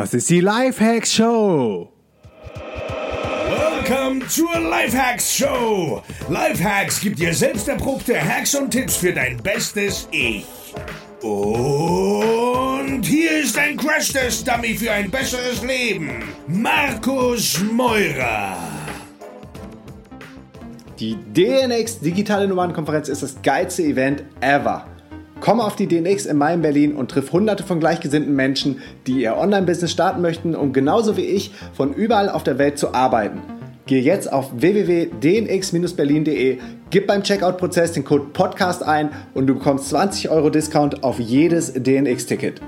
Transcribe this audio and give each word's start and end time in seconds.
Das 0.00 0.14
ist 0.14 0.30
die 0.30 0.40
Lifehacks 0.40 1.12
Show. 1.12 1.92
Welcome 3.84 4.26
zur 4.28 4.58
Lifehacks 4.58 5.36
Show. 5.36 6.02
Lifehacks 6.30 7.02
gibt 7.02 7.18
dir 7.18 7.34
selbst 7.34 7.68
erprobte 7.68 8.18
Hacks 8.18 8.54
und 8.54 8.70
Tipps 8.70 8.96
für 8.96 9.12
dein 9.12 9.36
bestes 9.42 10.08
Ich. 10.10 10.46
Und 11.20 13.02
hier 13.02 13.42
ist 13.42 13.58
ein 13.58 13.76
Crash-Test-Dummy 13.76 14.74
für 14.74 14.90
ein 14.90 15.10
besseres 15.10 15.62
Leben. 15.62 16.24
Markus 16.46 17.60
Meurer. 17.70 18.56
Die 20.98 21.14
DNX 21.14 22.00
Digitale 22.00 22.48
Nomadenkonferenz 22.48 23.10
ist 23.10 23.22
das 23.22 23.42
geilste 23.42 23.82
Event 23.82 24.24
ever. 24.40 24.89
Komm 25.40 25.60
auf 25.60 25.74
die 25.74 25.86
DNX 25.86 26.26
in 26.26 26.36
Mai 26.36 26.52
in 26.54 26.60
Berlin 26.60 26.94
und 26.94 27.10
triff 27.10 27.32
hunderte 27.32 27.62
von 27.62 27.80
gleichgesinnten 27.80 28.36
Menschen, 28.36 28.80
die 29.06 29.22
ihr 29.22 29.38
Online-Business 29.38 29.90
starten 29.90 30.20
möchten, 30.20 30.54
um 30.54 30.74
genauso 30.74 31.16
wie 31.16 31.24
ich 31.24 31.52
von 31.72 31.94
überall 31.94 32.28
auf 32.28 32.44
der 32.44 32.58
Welt 32.58 32.76
zu 32.78 32.92
arbeiten. 32.92 33.40
Geh 33.86 34.00
jetzt 34.00 34.30
auf 34.32 34.50
www.dnx-berlin.de, 34.54 36.58
gib 36.90 37.06
beim 37.06 37.22
Checkout-Prozess 37.22 37.92
den 37.92 38.04
Code 38.04 38.26
PODCAST 38.32 38.82
ein 38.82 39.08
und 39.32 39.46
du 39.46 39.54
bekommst 39.54 39.88
20 39.88 40.28
Euro 40.28 40.50
Discount 40.50 41.02
auf 41.02 41.18
jedes 41.18 41.72
DNX-Ticket. 41.72 42.60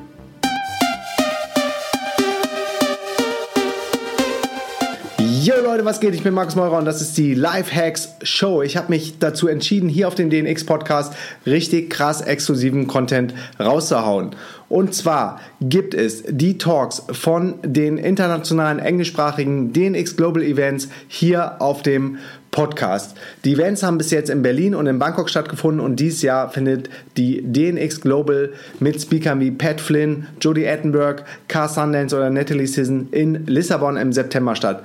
Yo 5.42 5.54
Leute, 5.60 5.84
was 5.84 5.98
geht? 5.98 6.14
Ich 6.14 6.22
bin 6.22 6.34
Markus 6.34 6.54
Meurer 6.54 6.78
und 6.78 6.84
das 6.84 7.00
ist 7.00 7.18
die 7.18 7.34
Lifehacks 7.34 8.10
Show. 8.22 8.62
Ich 8.62 8.76
habe 8.76 8.90
mich 8.90 9.18
dazu 9.18 9.48
entschieden, 9.48 9.88
hier 9.88 10.06
auf 10.06 10.14
dem 10.14 10.30
DNX 10.30 10.62
Podcast 10.62 11.14
richtig 11.46 11.90
krass 11.90 12.20
exklusiven 12.20 12.86
Content 12.86 13.34
rauszuhauen. 13.58 14.36
Und 14.68 14.94
zwar 14.94 15.40
gibt 15.60 15.94
es 15.94 16.22
die 16.28 16.58
Talks 16.58 17.02
von 17.10 17.54
den 17.64 17.98
internationalen 17.98 18.78
englischsprachigen 18.78 19.72
DNX 19.72 20.16
Global 20.16 20.44
Events 20.44 20.88
hier 21.08 21.60
auf 21.60 21.82
dem 21.82 22.18
Podcast. 22.52 23.16
Die 23.44 23.54
Events 23.54 23.82
haben 23.82 23.98
bis 23.98 24.12
jetzt 24.12 24.30
in 24.30 24.42
Berlin 24.42 24.76
und 24.76 24.86
in 24.86 25.00
Bangkok 25.00 25.28
stattgefunden 25.28 25.84
und 25.84 25.96
dieses 25.96 26.22
Jahr 26.22 26.50
findet 26.50 26.88
die 27.16 27.42
DNX 27.42 28.00
Global 28.00 28.52
mit 28.78 29.02
Speakern 29.02 29.40
wie 29.40 29.50
Pat 29.50 29.80
Flynn, 29.80 30.28
Jodie 30.40 30.68
Attenberg, 30.68 31.24
Car 31.48 31.68
Sundance 31.68 32.14
oder 32.14 32.30
Natalie 32.30 32.68
Sisson 32.68 33.08
in 33.10 33.44
Lissabon 33.46 33.96
im 33.96 34.12
September 34.12 34.54
statt. 34.54 34.84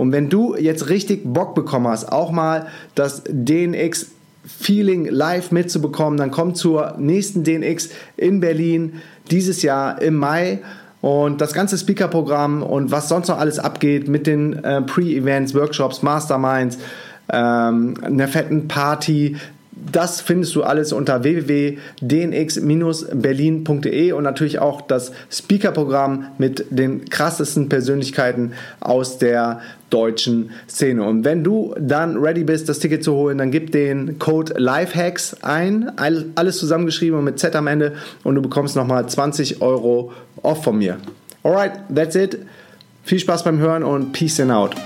Und 0.00 0.12
wenn 0.12 0.30
du 0.30 0.56
jetzt 0.56 0.88
richtig 0.88 1.24
Bock 1.24 1.54
bekommen 1.54 1.86
hast, 1.86 2.10
auch 2.10 2.30
mal 2.30 2.68
das 2.94 3.22
DNX 3.28 4.06
Feeling 4.46 5.04
live 5.04 5.52
mitzubekommen, 5.52 6.18
dann 6.18 6.30
komm 6.30 6.54
zur 6.54 6.94
nächsten 6.96 7.44
DNX 7.44 7.90
in 8.16 8.40
Berlin 8.40 8.94
dieses 9.30 9.60
Jahr 9.60 10.00
im 10.00 10.16
Mai. 10.16 10.60
Und 11.02 11.42
das 11.42 11.52
ganze 11.52 11.76
Speaker-Programm 11.76 12.62
und 12.62 12.90
was 12.90 13.10
sonst 13.10 13.28
noch 13.28 13.38
alles 13.38 13.58
abgeht 13.58 14.08
mit 14.08 14.26
den 14.26 14.64
äh, 14.64 14.80
Pre-Events, 14.80 15.54
Workshops, 15.54 16.02
Masterminds, 16.02 16.78
ähm, 17.30 17.94
einer 18.02 18.28
fetten 18.28 18.68
Party, 18.68 19.36
das 19.92 20.20
findest 20.20 20.54
du 20.56 20.62
alles 20.62 20.92
unter 20.92 21.22
www.dnx-berlin.de 21.22 24.12
und 24.12 24.22
natürlich 24.22 24.58
auch 24.58 24.82
das 24.82 25.12
Speaker-Programm 25.30 26.26
mit 26.38 26.66
den 26.70 27.08
krassesten 27.08 27.68
Persönlichkeiten 27.68 28.52
aus 28.80 29.18
der 29.18 29.60
deutschen 29.90 30.50
Szene. 30.68 31.04
Und 31.04 31.24
wenn 31.24 31.42
du 31.42 31.74
dann 31.78 32.16
ready 32.16 32.44
bist, 32.44 32.68
das 32.68 32.78
Ticket 32.78 33.02
zu 33.02 33.14
holen, 33.14 33.38
dann 33.38 33.50
gib 33.50 33.72
den 33.72 34.18
Code 34.18 34.54
LIFEHACKS 34.56 35.42
ein, 35.42 35.90
alles 35.96 36.58
zusammengeschrieben 36.58 37.18
und 37.18 37.24
mit 37.24 37.38
Z 37.38 37.56
am 37.56 37.66
Ende 37.66 37.94
und 38.22 38.36
du 38.36 38.42
bekommst 38.42 38.76
nochmal 38.76 39.08
20 39.08 39.62
Euro 39.62 40.12
off 40.42 40.62
von 40.62 40.78
mir. 40.78 40.98
Alright, 41.42 41.72
that's 41.94 42.14
it. 42.14 42.38
Viel 43.02 43.18
Spaß 43.18 43.44
beim 43.44 43.58
Hören 43.58 43.82
und 43.82 44.12
peace 44.12 44.40
and 44.40 44.52
out. 44.52 44.76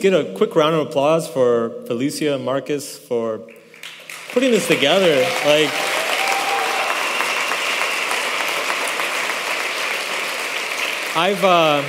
Get 0.00 0.14
a 0.14 0.32
quick 0.34 0.56
round 0.56 0.74
of 0.74 0.86
applause 0.86 1.28
for 1.28 1.70
Felicia 1.86 2.34
and 2.34 2.44
Marcus 2.44 2.98
for 2.98 3.40
putting 4.32 4.50
this 4.50 4.66
together? 4.66 5.16
Like, 5.44 5.70
I've 11.14 11.44
uh, 11.44 11.82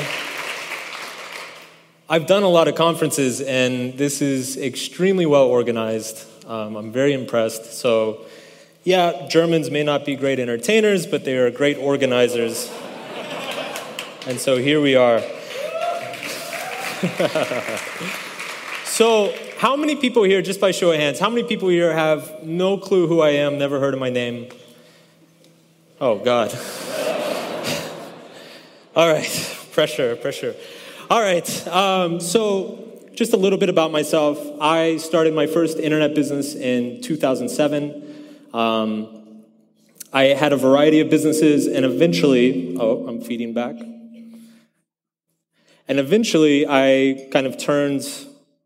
I've 2.09 2.27
done 2.27 2.43
a 2.43 2.49
lot 2.49 2.67
of 2.67 2.75
conferences, 2.75 3.39
and 3.39 3.97
this 3.97 4.21
is 4.21 4.57
extremely 4.57 5.25
well 5.25 5.45
organized. 5.45 6.27
Um, 6.45 6.75
I'm 6.75 6.91
very 6.91 7.13
impressed. 7.13 7.79
So, 7.79 8.25
yeah, 8.83 9.29
Germans 9.29 9.71
may 9.71 9.83
not 9.83 10.03
be 10.03 10.17
great 10.17 10.37
entertainers, 10.37 11.05
but 11.05 11.23
they 11.23 11.37
are 11.37 11.49
great 11.49 11.77
organizers. 11.77 12.69
and 14.27 14.37
so 14.37 14.57
here 14.57 14.81
we 14.81 14.97
are. 14.97 15.21
so, 18.83 19.33
how 19.57 19.75
many 19.75 19.95
people 19.95 20.21
here, 20.21 20.43
just 20.43 20.61
by 20.61 20.69
show 20.69 20.91
of 20.91 20.99
hands, 20.99 21.17
how 21.17 21.29
many 21.29 21.41
people 21.41 21.67
here 21.69 21.91
have 21.91 22.43
no 22.43 22.77
clue 22.77 23.07
who 23.07 23.21
I 23.21 23.29
am, 23.29 23.57
never 23.57 23.79
heard 23.79 23.95
of 23.95 23.99
my 23.99 24.11
name? 24.11 24.49
Oh, 25.99 26.19
God. 26.19 26.53
All 28.95 29.11
right, 29.11 29.57
pressure, 29.71 30.15
pressure. 30.15 30.55
All 31.09 31.21
right, 31.21 31.67
um, 31.67 32.19
so 32.19 33.01
just 33.15 33.33
a 33.33 33.37
little 33.37 33.57
bit 33.57 33.69
about 33.69 33.91
myself. 33.91 34.39
I 34.61 34.97
started 34.97 35.33
my 35.33 35.47
first 35.47 35.79
internet 35.79 36.13
business 36.13 36.53
in 36.53 37.01
2007. 37.01 38.49
Um, 38.53 39.43
I 40.13 40.25
had 40.25 40.53
a 40.53 40.57
variety 40.57 40.99
of 40.99 41.09
businesses, 41.09 41.65
and 41.65 41.83
eventually, 41.83 42.77
oh, 42.79 43.07
I'm 43.07 43.21
feeding 43.21 43.53
back. 43.55 43.75
And 45.91 45.99
eventually, 45.99 46.65
I 46.65 47.27
kind 47.33 47.45
of 47.45 47.57
turned 47.57 48.07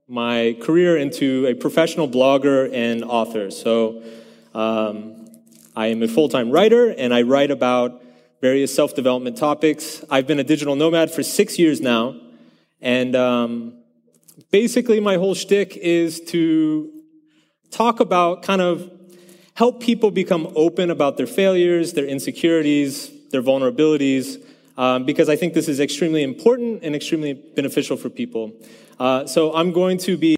my 0.08 0.56
career 0.62 0.96
into 0.96 1.48
a 1.48 1.56
professional 1.56 2.08
blogger 2.08 2.72
and 2.72 3.04
author. 3.04 3.50
So 3.50 4.04
um, 4.54 5.26
I 5.76 5.88
am 5.88 6.04
a 6.04 6.08
full 6.08 6.30
time 6.30 6.52
writer, 6.52 6.92
and 6.92 7.12
I 7.16 7.24
write 7.24 7.50
about 7.50 8.04
various 8.42 8.72
self 8.72 8.94
development 8.94 9.38
topics. 9.38 10.06
I've 10.08 10.28
been 10.28 10.38
a 10.38 10.44
digital 10.44 10.76
nomad 10.76 11.10
for 11.10 11.24
six 11.24 11.58
years 11.58 11.82
now. 11.82 12.16
And 12.80 13.16
um, 13.16 13.80
basically, 14.52 15.00
my 15.00 15.16
whole 15.16 15.34
shtick 15.34 15.76
is 15.78 16.22
to 16.26 16.92
talk 17.72 18.02
about 18.02 18.44
kind 18.44 18.62
of 18.62 18.88
help 19.56 19.82
people 19.82 20.12
become 20.12 20.54
open 20.56 20.92
about 20.92 21.18
their 21.18 21.26
failures, 21.26 21.94
their 21.94 22.06
insecurities, 22.06 23.10
their 23.32 23.42
vulnerabilities, 23.42 24.46
um, 24.78 25.06
because 25.06 25.30
I 25.30 25.36
think 25.36 25.54
this 25.54 25.68
is 25.68 25.80
extremely 25.80 26.24
important 26.24 26.84
and 26.84 26.96
extremely 26.96 27.34
beneficial 27.34 27.98
for 27.98 28.10
people. 28.10 28.52
Uh, 29.00 29.26
so 29.26 29.54
I'm 29.54 29.72
going 29.72 29.98
to 30.00 30.18
be. 30.18 30.38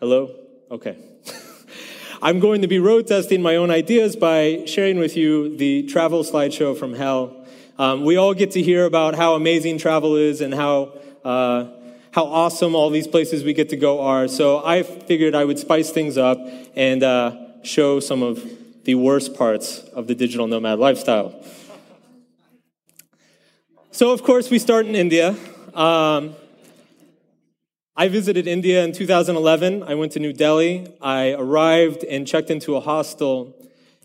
Hello? 0.00 0.34
Okay. 0.70 0.96
I'm 2.22 2.40
going 2.40 2.62
to 2.62 2.68
be 2.68 2.78
road 2.78 3.06
testing 3.06 3.42
my 3.42 3.56
own 3.56 3.70
ideas 3.70 4.16
by 4.16 4.64
sharing 4.66 4.98
with 4.98 5.16
you 5.16 5.56
the 5.56 5.84
travel 5.84 6.22
slideshow 6.22 6.76
from 6.76 6.94
hell. 6.94 7.46
Um, 7.78 8.04
we 8.04 8.16
all 8.16 8.34
get 8.34 8.52
to 8.52 8.62
hear 8.62 8.84
about 8.84 9.14
how 9.14 9.34
amazing 9.34 9.78
travel 9.78 10.16
is 10.16 10.40
and 10.40 10.52
how, 10.52 10.94
uh, 11.24 11.66
how 12.10 12.24
awesome 12.24 12.74
all 12.74 12.90
these 12.90 13.06
places 13.06 13.44
we 13.44 13.52
get 13.52 13.68
to 13.68 13.76
go 13.76 14.00
are. 14.00 14.26
So 14.26 14.64
I 14.64 14.82
figured 14.82 15.34
I 15.36 15.44
would 15.44 15.60
spice 15.60 15.90
things 15.90 16.18
up 16.18 16.38
and 16.74 17.02
uh, 17.04 17.36
show 17.62 18.00
some 18.00 18.22
of 18.22 18.44
the 18.88 18.94
worst 18.94 19.34
parts 19.34 19.80
of 19.92 20.06
the 20.06 20.14
digital 20.14 20.46
nomad 20.46 20.78
lifestyle. 20.78 21.44
So, 23.90 24.12
of 24.12 24.22
course, 24.22 24.48
we 24.48 24.58
start 24.58 24.86
in 24.86 24.94
India. 24.94 25.36
Um, 25.74 26.34
I 27.94 28.08
visited 28.08 28.46
India 28.46 28.82
in 28.82 28.92
2011. 28.92 29.82
I 29.82 29.94
went 29.94 30.12
to 30.12 30.20
New 30.20 30.32
Delhi. 30.32 30.90
I 31.02 31.32
arrived 31.32 32.02
and 32.02 32.26
checked 32.26 32.48
into 32.48 32.76
a 32.76 32.80
hostel. 32.80 33.54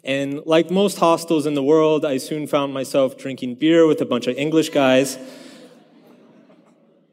And 0.04 0.46
like 0.46 0.69
most 0.69 0.98
hostels 0.98 1.46
in 1.46 1.54
the 1.54 1.63
world, 1.63 2.04
I 2.04 2.18
soon 2.18 2.46
found 2.46 2.74
myself 2.74 3.18
drinking 3.18 3.56
beer 3.56 3.88
with 3.88 4.02
a 4.02 4.06
bunch 4.06 4.28
of 4.28 4.36
English 4.36 4.72
guys. 4.72 5.18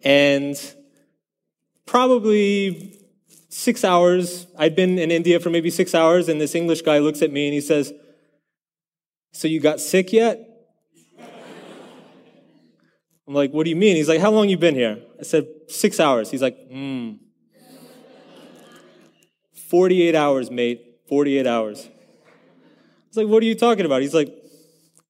And 0.02 0.56
probably 1.86 2.99
six 3.50 3.84
hours. 3.84 4.46
I'd 4.56 4.74
been 4.74 4.98
in 4.98 5.10
India 5.10 5.38
for 5.38 5.50
maybe 5.50 5.68
six 5.68 5.94
hours, 5.94 6.28
and 6.30 6.40
this 6.40 6.54
English 6.54 6.80
guy 6.82 6.98
looks 6.98 7.20
at 7.20 7.30
me 7.30 7.46
and 7.46 7.52
he 7.52 7.60
says, 7.60 7.92
So 9.32 9.46
you 9.46 9.60
got 9.60 9.80
sick 9.80 10.12
yet? 10.12 10.46
I'm 13.28 13.34
like, 13.34 13.52
What 13.52 13.64
do 13.64 13.70
you 13.70 13.76
mean? 13.76 13.96
He's 13.96 14.08
like, 14.08 14.20
How 14.20 14.30
long 14.30 14.48
you 14.48 14.56
been 14.56 14.74
here? 14.74 14.98
I 15.18 15.24
said, 15.24 15.46
Six 15.68 16.00
hours. 16.00 16.30
He's 16.30 16.40
like, 16.40 16.56
Hmm. 16.70 17.14
48 19.68 20.14
hours, 20.14 20.50
mate. 20.50 20.80
48 21.08 21.46
hours. 21.46 21.86
I 21.86 23.08
was 23.08 23.16
like, 23.16 23.26
What 23.26 23.42
are 23.42 23.46
you 23.46 23.54
talking 23.54 23.84
about? 23.84 24.00
He's 24.00 24.14
like, 24.14 24.32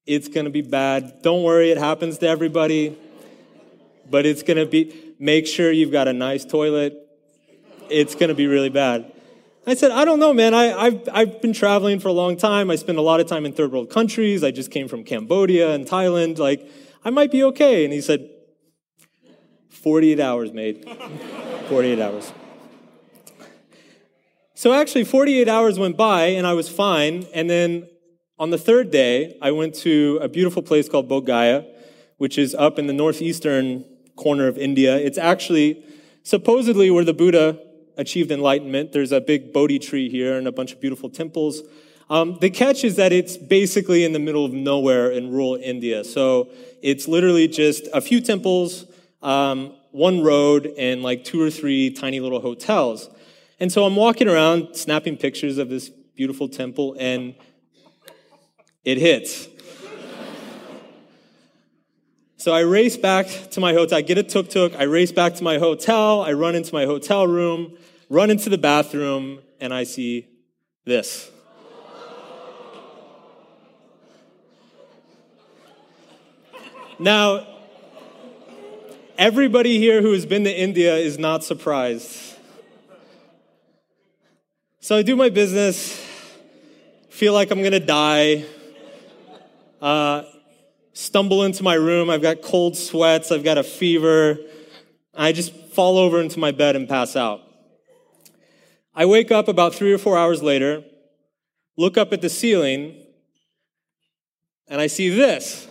It's 0.05 0.27
gonna 0.27 0.49
be 0.49 0.61
bad. 0.61 1.21
Don't 1.21 1.43
worry, 1.43 1.71
it 1.71 1.77
happens 1.77 2.17
to 2.19 2.27
everybody. 2.27 2.97
But 4.09 4.25
it's 4.25 4.43
gonna 4.43 4.65
be, 4.65 5.13
make 5.19 5.47
sure 5.47 5.71
you've 5.71 5.91
got 5.91 6.07
a 6.07 6.13
nice 6.13 6.43
toilet 6.43 6.97
it's 7.91 8.15
going 8.15 8.29
to 8.29 8.35
be 8.35 8.47
really 8.47 8.69
bad. 8.69 9.11
I 9.65 9.75
said, 9.75 9.91
I 9.91 10.05
don't 10.05 10.19
know, 10.19 10.33
man. 10.33 10.55
I, 10.55 10.73
I've, 10.73 11.09
I've 11.13 11.41
been 11.41 11.53
traveling 11.53 11.99
for 11.99 12.07
a 12.07 12.13
long 12.13 12.35
time. 12.35 12.71
I 12.71 12.75
spend 12.75 12.97
a 12.97 13.01
lot 13.01 13.19
of 13.19 13.27
time 13.27 13.45
in 13.45 13.53
third 13.53 13.71
world 13.71 13.91
countries. 13.91 14.43
I 14.43 14.49
just 14.49 14.71
came 14.71 14.87
from 14.87 15.03
Cambodia 15.03 15.75
and 15.75 15.85
Thailand. 15.85 16.39
Like, 16.39 16.67
I 17.05 17.11
might 17.11 17.31
be 17.31 17.43
okay. 17.43 17.85
And 17.85 17.93
he 17.93 18.01
said, 18.01 18.27
48 19.69 20.19
hours, 20.19 20.51
mate. 20.51 20.83
48 21.69 21.99
hours. 21.99 22.33
So 24.55 24.73
actually, 24.73 25.03
48 25.03 25.47
hours 25.47 25.77
went 25.77 25.95
by 25.95 26.25
and 26.25 26.47
I 26.47 26.53
was 26.53 26.67
fine. 26.67 27.27
And 27.33 27.49
then 27.49 27.87
on 28.39 28.49
the 28.49 28.57
third 28.57 28.89
day, 28.89 29.37
I 29.41 29.51
went 29.51 29.75
to 29.75 30.19
a 30.21 30.27
beautiful 30.27 30.63
place 30.63 30.89
called 30.89 31.07
Bodh 31.07 31.25
Gaya, 31.25 31.65
which 32.17 32.37
is 32.37 32.55
up 32.55 32.79
in 32.79 32.87
the 32.87 32.93
northeastern 32.93 33.85
corner 34.15 34.47
of 34.47 34.57
India. 34.57 34.97
It's 34.97 35.17
actually 35.17 35.83
supposedly 36.23 36.89
where 36.89 37.03
the 37.03 37.13
Buddha 37.13 37.59
achieved 37.97 38.31
enlightenment. 38.31 38.91
There's 38.91 39.11
a 39.11 39.21
big 39.21 39.53
Bodhi 39.53 39.79
tree 39.79 40.09
here 40.09 40.37
and 40.37 40.47
a 40.47 40.51
bunch 40.51 40.73
of 40.73 40.81
beautiful 40.81 41.09
temples. 41.09 41.61
Um, 42.09 42.37
the 42.41 42.49
catch 42.49 42.83
is 42.83 42.97
that 42.97 43.13
it's 43.13 43.37
basically 43.37 44.03
in 44.03 44.11
the 44.11 44.19
middle 44.19 44.43
of 44.43 44.51
nowhere 44.51 45.11
in 45.11 45.31
rural 45.31 45.55
India. 45.55 46.03
So 46.03 46.49
it's 46.81 47.07
literally 47.07 47.47
just 47.47 47.87
a 47.93 48.01
few 48.01 48.19
temples, 48.19 48.85
um, 49.21 49.75
one 49.91 50.21
road, 50.21 50.73
and 50.77 51.03
like 51.03 51.23
two 51.23 51.41
or 51.41 51.49
three 51.49 51.89
tiny 51.89 52.19
little 52.19 52.41
hotels. 52.41 53.09
And 53.61 53.71
so 53.71 53.85
I'm 53.85 53.95
walking 53.95 54.27
around 54.27 54.75
snapping 54.75 55.17
pictures 55.17 55.57
of 55.57 55.69
this 55.69 55.89
beautiful 55.89 56.49
temple, 56.49 56.95
and 56.99 57.35
it 58.83 58.97
hits. 58.97 59.47
So 62.41 62.51
I 62.51 62.61
race 62.61 62.97
back 62.97 63.27
to 63.51 63.59
my 63.59 63.71
hotel. 63.71 63.99
I 63.99 64.01
get 64.01 64.17
a 64.17 64.23
tuk 64.23 64.49
tuk. 64.49 64.73
I 64.75 64.85
race 64.85 65.11
back 65.11 65.35
to 65.35 65.43
my 65.43 65.59
hotel. 65.59 66.23
I 66.23 66.33
run 66.33 66.55
into 66.55 66.73
my 66.73 66.85
hotel 66.85 67.27
room, 67.27 67.77
run 68.09 68.31
into 68.31 68.49
the 68.49 68.57
bathroom, 68.57 69.41
and 69.59 69.71
I 69.71 69.83
see 69.83 70.27
this. 70.83 71.29
Now, 76.97 77.45
everybody 79.19 79.77
here 79.77 80.01
who 80.01 80.11
has 80.13 80.25
been 80.25 80.43
to 80.45 80.51
India 80.51 80.95
is 80.95 81.19
not 81.19 81.43
surprised. 81.43 82.37
So 84.79 84.97
I 84.97 85.03
do 85.03 85.15
my 85.15 85.29
business, 85.29 86.03
feel 87.11 87.33
like 87.33 87.51
I'm 87.51 87.61
gonna 87.61 87.79
die. 87.79 88.45
Uh, 89.79 90.23
stumble 90.93 91.43
into 91.43 91.63
my 91.63 91.75
room. 91.75 92.09
I've 92.09 92.21
got 92.21 92.41
cold 92.41 92.75
sweats. 92.77 93.31
I've 93.31 93.43
got 93.43 93.57
a 93.57 93.63
fever. 93.63 94.37
I 95.13 95.31
just 95.31 95.53
fall 95.53 95.97
over 95.97 96.19
into 96.21 96.39
my 96.39 96.51
bed 96.51 96.75
and 96.75 96.87
pass 96.87 97.15
out. 97.15 97.41
I 98.93 99.05
wake 99.05 99.31
up 99.31 99.47
about 99.47 99.73
three 99.73 99.93
or 99.93 99.97
four 99.97 100.17
hours 100.17 100.43
later, 100.43 100.83
look 101.77 101.97
up 101.97 102.11
at 102.11 102.21
the 102.21 102.29
ceiling, 102.29 103.01
and 104.67 104.81
I 104.81 104.87
see 104.87 105.09
this. 105.09 105.67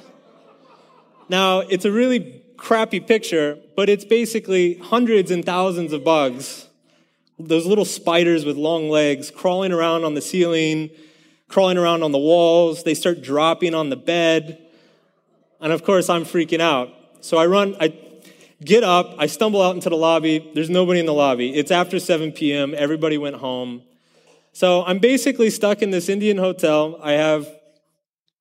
Now, 1.28 1.60
it's 1.60 1.84
a 1.84 1.92
really 1.92 2.42
crappy 2.56 2.98
picture, 2.98 3.58
but 3.76 3.90
it's 3.90 4.04
basically 4.06 4.74
hundreds 4.78 5.30
and 5.30 5.44
thousands 5.44 5.92
of 5.92 6.02
bugs, 6.02 6.66
those 7.38 7.66
little 7.66 7.84
spiders 7.84 8.44
with 8.46 8.56
long 8.56 8.88
legs 8.88 9.30
crawling 9.30 9.72
around 9.72 10.04
on 10.04 10.14
the 10.14 10.20
ceiling, 10.22 10.90
crawling 11.48 11.76
around 11.76 12.02
on 12.02 12.12
the 12.12 12.18
walls. 12.18 12.84
They 12.84 12.94
start 12.94 13.22
dropping 13.22 13.74
on 13.74 13.90
the 13.90 13.96
bed. 13.96 14.66
And 15.60 15.72
of 15.72 15.84
course, 15.84 16.08
I'm 16.08 16.24
freaking 16.24 16.60
out. 16.60 16.88
So 17.20 17.36
I 17.36 17.46
run, 17.46 17.76
I 17.80 17.94
get 18.64 18.82
up, 18.84 19.14
I 19.18 19.26
stumble 19.26 19.62
out 19.62 19.74
into 19.74 19.90
the 19.90 19.96
lobby. 19.96 20.50
There's 20.54 20.70
nobody 20.70 21.00
in 21.00 21.06
the 21.06 21.14
lobby. 21.14 21.54
It's 21.54 21.70
after 21.70 21.98
7 21.98 22.32
p.m., 22.32 22.74
everybody 22.76 23.18
went 23.18 23.36
home. 23.36 23.82
So 24.52 24.82
I'm 24.84 24.98
basically 24.98 25.50
stuck 25.50 25.82
in 25.82 25.90
this 25.90 26.08
Indian 26.08 26.38
hotel. 26.38 26.98
I 27.02 27.12
have 27.12 27.46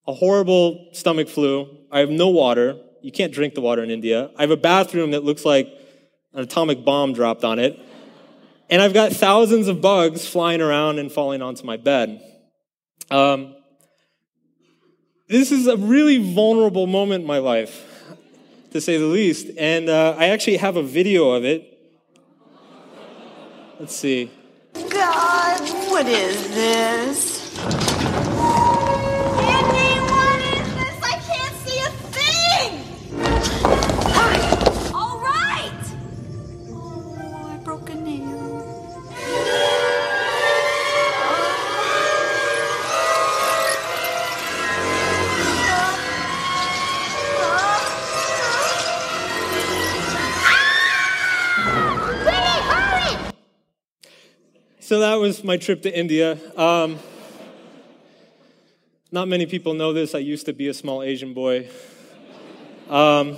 a 0.07 0.13
horrible 0.13 0.89
stomach 0.94 1.30
flu. 1.30 1.69
I 1.92 2.00
have 2.00 2.10
no 2.10 2.30
water. 2.30 2.77
You 3.01 3.12
can't 3.12 3.31
drink 3.31 3.54
the 3.54 3.62
water 3.62 3.83
in 3.83 3.92
India. 3.92 4.31
I 4.38 4.42
have 4.42 4.51
a 4.51 4.57
bathroom 4.57 5.12
that 5.12 5.24
looks 5.24 5.45
like 5.45 5.68
an 6.33 6.42
atomic 6.42 6.83
bomb 6.83 7.13
dropped 7.13 7.44
on 7.44 7.60
it. 7.60 7.80
And 8.69 8.81
I've 8.81 8.94
got 8.94 9.12
thousands 9.12 9.68
of 9.68 9.81
bugs 9.81 10.27
flying 10.27 10.62
around 10.62 11.00
and 11.00 11.12
falling 11.12 11.42
onto 11.42 11.66
my 11.66 11.77
bed. 11.77 12.21
Um, 13.10 13.56
this 15.29 15.51
is 15.51 15.67
a 15.67 15.77
really 15.77 16.17
vulnerable 16.33 16.87
moment 16.87 17.21
in 17.21 17.27
my 17.27 17.37
life, 17.37 17.85
to 18.71 18.81
say 18.81 18.97
the 18.97 19.05
least. 19.05 19.47
And 19.57 19.87
uh, 19.87 20.15
I 20.17 20.29
actually 20.29 20.57
have 20.57 20.75
a 20.75 20.83
video 20.83 21.31
of 21.31 21.45
it. 21.45 21.77
Let's 23.79 23.95
see. 23.95 24.31
God, 24.73 25.61
what 25.89 26.07
is 26.07 26.53
this? 26.53 27.88
My 55.49 55.57
trip 55.57 55.81
to 55.81 55.99
India. 55.99 56.37
Um, 56.55 56.99
not 59.11 59.27
many 59.27 59.47
people 59.47 59.73
know 59.73 59.93
this. 59.93 60.13
I 60.13 60.19
used 60.19 60.45
to 60.45 60.53
be 60.53 60.67
a 60.67 60.75
small 60.75 61.01
Asian 61.01 61.33
boy. 61.33 61.67
Um, 62.87 63.35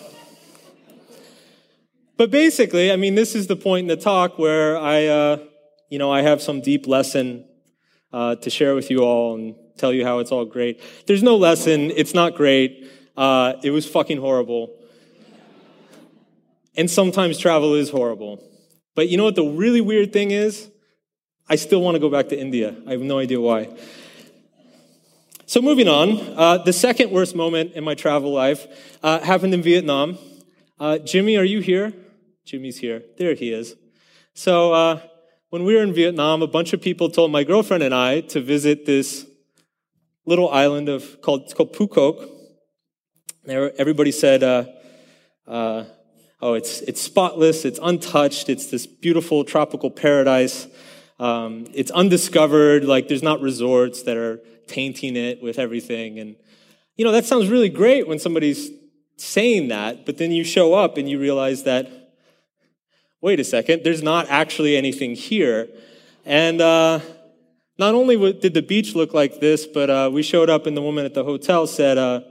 but 2.17 2.29
basically, 2.29 2.91
I 2.91 2.97
mean, 2.97 3.15
this 3.15 3.33
is 3.33 3.47
the 3.47 3.55
point 3.55 3.85
in 3.85 3.87
the 3.87 3.95
talk 3.95 4.37
where 4.37 4.77
I, 4.77 5.05
uh, 5.07 5.37
you 5.87 5.99
know, 5.99 6.11
I 6.11 6.21
have 6.21 6.41
some 6.41 6.59
deep 6.59 6.85
lesson 6.85 7.45
uh, 8.11 8.35
to 8.35 8.49
share 8.49 8.75
with 8.75 8.91
you 8.91 9.05
all 9.05 9.35
and 9.35 9.55
tell 9.77 9.93
you 9.93 10.03
how 10.03 10.19
it's 10.19 10.33
all 10.33 10.43
great. 10.43 10.81
There's 11.07 11.23
no 11.23 11.37
lesson. 11.37 11.91
It's 11.91 12.13
not 12.13 12.35
great. 12.35 12.91
Uh, 13.15 13.53
it 13.63 13.71
was 13.71 13.87
fucking 13.87 14.19
horrible. 14.19 14.77
And 16.75 16.91
sometimes 16.91 17.37
travel 17.37 17.73
is 17.73 17.89
horrible. 17.89 18.43
But 18.95 19.07
you 19.07 19.15
know 19.15 19.23
what 19.23 19.35
the 19.35 19.45
really 19.45 19.79
weird 19.79 20.11
thing 20.11 20.31
is? 20.31 20.70
I 21.51 21.57
still 21.57 21.81
want 21.81 21.95
to 21.95 21.99
go 21.99 22.09
back 22.09 22.29
to 22.29 22.39
India. 22.39 22.73
I 22.87 22.91
have 22.91 23.01
no 23.01 23.17
idea 23.17 23.41
why. 23.41 23.67
So, 25.45 25.61
moving 25.61 25.89
on, 25.89 26.17
uh, 26.37 26.59
the 26.59 26.71
second 26.71 27.11
worst 27.11 27.35
moment 27.35 27.73
in 27.73 27.83
my 27.83 27.93
travel 27.93 28.31
life 28.31 28.65
uh, 29.03 29.19
happened 29.19 29.53
in 29.53 29.61
Vietnam. 29.61 30.17
Uh, 30.79 30.97
Jimmy, 30.99 31.35
are 31.35 31.43
you 31.43 31.59
here? 31.59 31.91
Jimmy's 32.45 32.77
here. 32.77 33.03
There 33.17 33.33
he 33.33 33.51
is. 33.51 33.75
So, 34.33 34.71
uh, 34.71 35.01
when 35.49 35.65
we 35.65 35.75
were 35.75 35.83
in 35.83 35.93
Vietnam, 35.93 36.41
a 36.41 36.47
bunch 36.47 36.71
of 36.71 36.81
people 36.81 37.09
told 37.09 37.33
my 37.33 37.43
girlfriend 37.43 37.83
and 37.83 37.93
I 37.93 38.21
to 38.31 38.39
visit 38.39 38.85
this 38.85 39.25
little 40.25 40.49
island 40.51 40.87
of 40.87 41.21
called 41.21 41.41
it's 41.41 41.53
called. 41.53 42.29
There, 43.43 43.73
everybody 43.77 44.13
said, 44.13 44.41
uh, 44.41 44.67
uh, 45.45 45.83
"Oh, 46.41 46.53
it's 46.53 46.79
it's 46.83 47.01
spotless, 47.01 47.65
it's 47.65 47.79
untouched, 47.83 48.47
it's 48.47 48.67
this 48.67 48.87
beautiful 48.87 49.43
tropical 49.43 49.91
paradise." 49.91 50.67
Um, 51.21 51.67
it's 51.75 51.91
undiscovered, 51.91 52.83
like 52.83 53.07
there's 53.07 53.21
not 53.21 53.41
resorts 53.41 54.01
that 54.03 54.17
are 54.17 54.41
tainting 54.65 55.15
it 55.15 55.39
with 55.39 55.59
everything. 55.59 56.17
And, 56.17 56.35
you 56.97 57.05
know, 57.05 57.11
that 57.11 57.25
sounds 57.25 57.47
really 57.47 57.69
great 57.69 58.07
when 58.07 58.17
somebody's 58.17 58.71
saying 59.17 59.67
that, 59.67 60.03
but 60.03 60.17
then 60.17 60.31
you 60.31 60.43
show 60.43 60.73
up 60.73 60.97
and 60.97 61.07
you 61.07 61.19
realize 61.19 61.61
that, 61.65 62.15
wait 63.21 63.39
a 63.39 63.43
second, 63.43 63.83
there's 63.83 64.01
not 64.01 64.29
actually 64.29 64.75
anything 64.75 65.13
here. 65.13 65.69
And 66.25 66.59
uh, 66.59 67.01
not 67.77 67.93
only 67.93 68.33
did 68.33 68.55
the 68.55 68.63
beach 68.63 68.95
look 68.95 69.13
like 69.13 69.39
this, 69.39 69.67
but 69.67 69.91
uh, 69.91 70.09
we 70.11 70.23
showed 70.23 70.49
up 70.49 70.65
and 70.65 70.75
the 70.75 70.81
woman 70.81 71.05
at 71.05 71.13
the 71.13 71.23
hotel 71.23 71.67
said, 71.67 71.99
uh, 71.99 72.21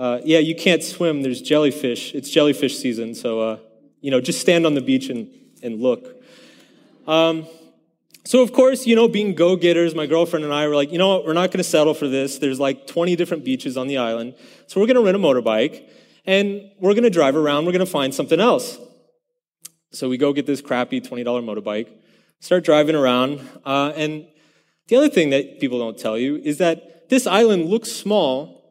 uh, 0.00 0.18
yeah, 0.24 0.40
you 0.40 0.56
can't 0.56 0.82
swim, 0.82 1.22
there's 1.22 1.40
jellyfish. 1.40 2.12
It's 2.12 2.28
jellyfish 2.28 2.76
season, 2.76 3.14
so, 3.14 3.38
uh, 3.40 3.58
you 4.00 4.10
know, 4.10 4.20
just 4.20 4.40
stand 4.40 4.66
on 4.66 4.74
the 4.74 4.80
beach 4.80 5.10
and, 5.10 5.30
and 5.62 5.80
look. 5.80 6.20
Um, 7.06 7.46
so, 8.24 8.42
of 8.42 8.52
course, 8.52 8.86
you 8.86 8.94
know, 8.94 9.08
being 9.08 9.34
go 9.34 9.56
getters, 9.56 9.94
my 9.94 10.06
girlfriend 10.06 10.44
and 10.44 10.52
I 10.52 10.68
were 10.68 10.74
like, 10.74 10.92
you 10.92 10.98
know 10.98 11.08
what, 11.08 11.26
we're 11.26 11.32
not 11.32 11.50
going 11.50 11.58
to 11.58 11.64
settle 11.64 11.94
for 11.94 12.06
this. 12.06 12.38
There's 12.38 12.60
like 12.60 12.86
20 12.86 13.16
different 13.16 13.44
beaches 13.44 13.76
on 13.76 13.86
the 13.86 13.98
island. 13.98 14.34
So, 14.66 14.80
we're 14.80 14.86
going 14.86 14.96
to 14.96 15.02
rent 15.02 15.16
a 15.16 15.20
motorbike 15.20 15.88
and 16.26 16.70
we're 16.78 16.92
going 16.92 17.04
to 17.04 17.10
drive 17.10 17.34
around. 17.34 17.64
We're 17.64 17.72
going 17.72 17.84
to 17.84 17.90
find 17.90 18.14
something 18.14 18.40
else. 18.40 18.78
So, 19.92 20.08
we 20.08 20.18
go 20.18 20.32
get 20.32 20.46
this 20.46 20.60
crappy 20.60 21.00
$20 21.00 21.24
motorbike, 21.24 21.88
start 22.40 22.64
driving 22.64 22.94
around. 22.94 23.40
Uh, 23.64 23.92
and 23.96 24.26
the 24.88 24.96
other 24.96 25.08
thing 25.08 25.30
that 25.30 25.60
people 25.60 25.78
don't 25.78 25.98
tell 25.98 26.18
you 26.18 26.36
is 26.36 26.58
that 26.58 27.08
this 27.08 27.26
island 27.26 27.66
looks 27.66 27.90
small, 27.90 28.62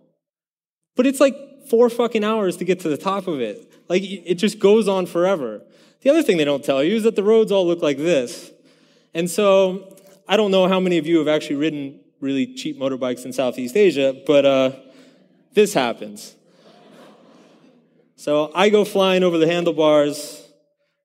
but 0.96 1.08
it's 1.08 1.20
like 1.20 1.36
four 1.70 1.90
fucking 1.90 2.24
hours 2.24 2.58
to 2.58 2.66
get 2.66 2.82
to 2.82 2.90
the 2.90 2.98
top 2.98 3.28
of 3.28 3.42
it. 3.42 3.72
Like, 3.90 4.04
it 4.06 4.36
just 4.36 4.60
goes 4.60 4.88
on 4.88 5.08
forever. 5.08 5.62
The 6.02 6.10
other 6.10 6.22
thing 6.22 6.38
they 6.38 6.46
don't 6.46 6.64
tell 6.64 6.84
you 6.84 6.96
is 6.96 7.04
that 7.04 7.16
the 7.16 7.24
roads 7.24 7.52
all 7.52 7.66
look 7.66 7.82
like 7.82 7.98
this. 7.98 8.52
And 9.14 9.30
so 9.30 9.96
I 10.28 10.38
don't 10.38 10.52
know 10.52 10.68
how 10.68 10.80
many 10.80 10.98
of 10.98 11.08
you 11.08 11.18
have 11.18 11.28
actually 11.28 11.56
ridden 11.56 12.00
really 12.20 12.54
cheap 12.54 12.78
motorbikes 12.78 13.26
in 13.26 13.34
Southeast 13.34 13.76
Asia, 13.76 14.16
but 14.28 14.46
uh, 14.46 14.72
this 15.54 15.74
happens. 15.74 16.36
So 18.16 18.52
I 18.54 18.70
go 18.70 18.84
flying 18.86 19.24
over 19.24 19.38
the 19.38 19.48
handlebars. 19.48 20.46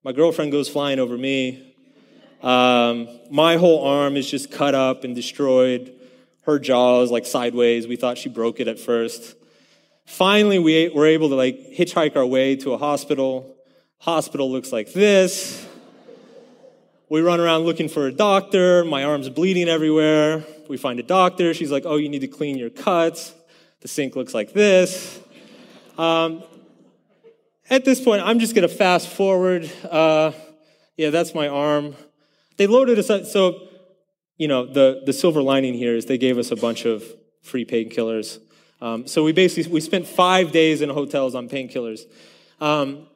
My 0.02 0.12
girlfriend 0.12 0.52
goes 0.52 0.68
flying 0.68 0.98
over 0.98 1.16
me. 1.16 1.74
Um, 2.42 3.08
my 3.30 3.56
whole 3.56 3.86
arm 3.86 4.16
is 4.16 4.30
just 4.30 4.50
cut 4.50 4.74
up 4.74 5.04
and 5.04 5.14
destroyed. 5.14 5.94
Her 6.42 6.58
jaw 6.58 7.00
is 7.02 7.10
like 7.10 7.24
sideways. 7.24 7.86
We 7.86 7.96
thought 7.96 8.18
she 8.18 8.28
broke 8.28 8.60
it 8.60 8.68
at 8.68 8.78
first. 8.78 9.34
Finally, 10.04 10.58
we 10.58 10.88
were 10.88 11.06
able 11.06 11.30
to 11.30 11.34
like 11.36 11.56
hitchhike 11.72 12.16
our 12.16 12.26
way 12.26 12.56
to 12.56 12.72
a 12.74 12.78
hospital. 12.78 13.56
Hospital 14.00 14.50
looks 14.50 14.72
like 14.72 14.92
this. 14.92 15.66
We 17.10 17.20
run 17.20 17.38
around 17.38 17.64
looking 17.64 17.88
for 17.88 18.06
a 18.06 18.12
doctor. 18.12 18.82
My 18.82 19.04
arm's 19.04 19.28
bleeding 19.28 19.68
everywhere. 19.68 20.42
We 20.68 20.78
find 20.78 20.98
a 20.98 21.02
doctor. 21.02 21.52
She's 21.52 21.70
like, 21.70 21.84
oh, 21.84 21.96
you 21.96 22.08
need 22.08 22.20
to 22.20 22.28
clean 22.28 22.56
your 22.56 22.70
cuts. 22.70 23.34
The 23.80 23.88
sink 23.88 24.16
looks 24.16 24.32
like 24.32 24.54
this. 24.54 25.20
Um, 25.98 26.42
at 27.68 27.84
this 27.84 28.00
point, 28.00 28.22
I'm 28.24 28.38
just 28.38 28.54
going 28.54 28.66
to 28.66 28.74
fast 28.74 29.08
forward. 29.08 29.70
Uh, 29.88 30.32
yeah, 30.96 31.10
that's 31.10 31.34
my 31.34 31.46
arm. 31.46 31.94
They 32.56 32.66
loaded 32.66 32.98
us 32.98 33.10
up. 33.10 33.26
So, 33.26 33.68
you 34.38 34.48
know, 34.48 34.64
the, 34.64 35.02
the 35.04 35.12
silver 35.12 35.42
lining 35.42 35.74
here 35.74 35.94
is 35.94 36.06
they 36.06 36.18
gave 36.18 36.38
us 36.38 36.50
a 36.50 36.56
bunch 36.56 36.86
of 36.86 37.04
free 37.42 37.66
painkillers. 37.66 38.38
Um, 38.80 39.06
so 39.06 39.22
we 39.22 39.32
basically 39.32 39.70
we 39.70 39.80
spent 39.80 40.06
five 40.06 40.52
days 40.52 40.80
in 40.80 40.88
hotels 40.88 41.34
on 41.34 41.50
painkillers. 41.50 42.00
Um, 42.60 43.06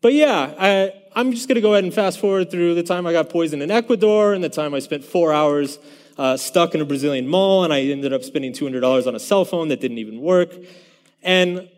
but 0.00 0.14
yeah, 0.14 0.54
I, 0.58 0.92
I'm 1.18 1.32
just 1.32 1.48
going 1.48 1.54
to 1.54 1.62
go 1.62 1.72
ahead 1.72 1.82
and 1.82 1.94
fast 1.94 2.20
forward 2.20 2.50
through 2.50 2.74
the 2.74 2.82
time 2.82 3.06
I 3.06 3.12
got 3.12 3.30
poisoned 3.30 3.62
in 3.62 3.70
Ecuador 3.70 4.34
and 4.34 4.44
the 4.44 4.50
time 4.50 4.74
I 4.74 4.80
spent 4.80 5.02
four 5.02 5.32
hours 5.32 5.78
uh, 6.18 6.36
stuck 6.36 6.74
in 6.74 6.82
a 6.82 6.84
Brazilian 6.84 7.26
mall 7.26 7.64
and 7.64 7.72
I 7.72 7.80
ended 7.80 8.12
up 8.12 8.22
spending 8.22 8.52
$200 8.52 9.06
on 9.06 9.14
a 9.14 9.18
cell 9.18 9.46
phone 9.46 9.68
that 9.68 9.80
didn't 9.80 9.96
even 9.96 10.20
work. 10.20 10.54
And 11.22 11.70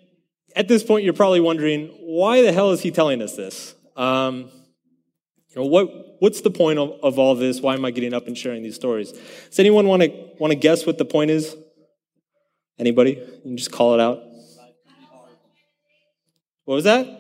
at 0.57 0.67
this 0.67 0.83
point, 0.83 1.05
you're 1.05 1.15
probably 1.15 1.39
wondering, 1.39 1.87
why 2.01 2.43
the 2.43 2.51
hell 2.51 2.73
is 2.73 2.81
he 2.81 2.91
telling 2.91 3.23
us 3.23 3.37
this? 3.37 3.77
Um, 3.97 4.51
you 5.51 5.63
know, 5.63 5.67
what, 5.67 6.17
what's 6.19 6.41
the 6.41 6.51
point 6.51 6.81
of, 6.81 6.99
of 7.01 7.17
all 7.21 7.37
this? 7.37 7.61
Why 7.61 7.75
am 7.75 7.85
I 7.85 7.93
getting 7.93 8.15
up 8.15 8.27
and 8.27 8.37
sharing 8.37 8.65
these 8.65 8.75
stories? 8.75 9.13
Does 9.13 9.61
anyone 9.61 9.87
want 9.87 10.03
to 10.03 10.09
want 10.41 10.51
to 10.51 10.59
guess 10.59 10.85
what 10.85 10.99
the 10.99 11.05
point 11.05 11.31
is? 11.31 11.57
Anybody? 12.77 13.13
You 13.13 13.41
can 13.43 13.57
just 13.57 13.71
call 13.71 13.95
it 13.95 14.01
out. 14.01 14.21
What 16.65 16.75
was 16.75 16.85
that? 16.85 17.18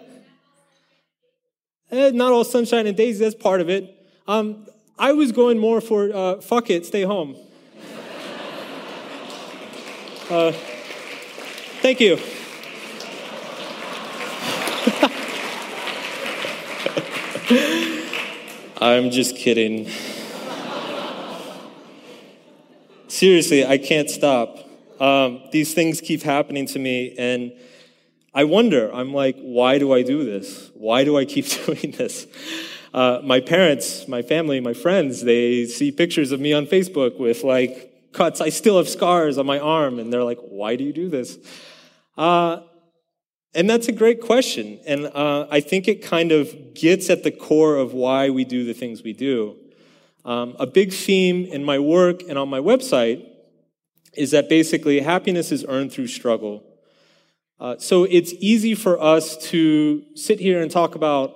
Eh, 1.90 2.10
not 2.10 2.32
all 2.32 2.44
sunshine 2.44 2.86
and 2.86 2.96
daisies. 2.96 3.20
That's 3.20 3.34
part 3.34 3.60
of 3.60 3.70
it. 3.70 3.94
Um, 4.26 4.66
I 4.98 5.12
was 5.12 5.32
going 5.32 5.58
more 5.58 5.80
for 5.80 6.14
uh, 6.14 6.40
fuck 6.40 6.70
it, 6.70 6.86
stay 6.86 7.02
home. 7.02 7.36
Uh, 10.30 10.52
thank 11.80 12.00
you. 12.00 12.18
I'm 18.78 19.10
just 19.10 19.36
kidding. 19.36 19.88
Seriously, 23.08 23.64
I 23.64 23.78
can't 23.78 24.10
stop. 24.10 24.58
Um, 25.00 25.40
these 25.50 25.72
things 25.72 26.02
keep 26.02 26.22
happening 26.22 26.66
to 26.66 26.78
me, 26.78 27.14
and 27.18 27.52
I 28.34 28.44
wonder, 28.44 28.92
I'm 28.92 29.12
like, 29.12 29.36
why 29.38 29.78
do 29.78 29.92
I 29.92 30.02
do 30.02 30.24
this? 30.24 30.70
Why 30.74 31.04
do 31.04 31.16
I 31.16 31.24
keep 31.24 31.46
doing 31.66 31.92
this? 31.92 32.26
Uh, 32.92 33.20
my 33.22 33.40
parents, 33.40 34.08
my 34.08 34.22
family, 34.22 34.60
my 34.60 34.72
friends, 34.72 35.22
they 35.22 35.66
see 35.66 35.92
pictures 35.92 36.32
of 36.32 36.40
me 36.40 36.52
on 36.52 36.66
Facebook 36.66 37.18
with 37.18 37.44
like 37.44 38.12
cuts. 38.12 38.40
I 38.40 38.48
still 38.48 38.78
have 38.78 38.88
scars 38.88 39.38
on 39.38 39.46
my 39.46 39.58
arm, 39.58 39.98
and 39.98 40.12
they're 40.12 40.24
like, 40.24 40.38
why 40.40 40.76
do 40.76 40.84
you 40.84 40.92
do 40.92 41.08
this? 41.08 41.38
Uh, 42.16 42.60
and 43.54 43.68
that's 43.68 43.88
a 43.88 43.92
great 43.92 44.20
question. 44.20 44.78
And 44.86 45.06
uh, 45.06 45.46
I 45.50 45.60
think 45.60 45.88
it 45.88 46.02
kind 46.02 46.32
of 46.32 46.74
gets 46.74 47.10
at 47.10 47.22
the 47.24 47.30
core 47.30 47.76
of 47.76 47.92
why 47.92 48.30
we 48.30 48.44
do 48.44 48.64
the 48.64 48.74
things 48.74 49.02
we 49.02 49.12
do. 49.12 49.56
Um, 50.24 50.56
a 50.58 50.66
big 50.66 50.92
theme 50.92 51.46
in 51.46 51.64
my 51.64 51.78
work 51.78 52.22
and 52.28 52.38
on 52.38 52.48
my 52.48 52.60
website 52.60 53.26
is 54.14 54.32
that 54.32 54.48
basically 54.48 55.00
happiness 55.00 55.50
is 55.52 55.64
earned 55.68 55.92
through 55.92 56.08
struggle. 56.08 56.62
Uh, 57.60 57.76
so 57.78 58.04
it's 58.04 58.32
easy 58.38 58.74
for 58.74 59.00
us 59.02 59.36
to 59.36 60.02
sit 60.14 60.38
here 60.38 60.62
and 60.62 60.70
talk 60.70 60.94
about 60.94 61.34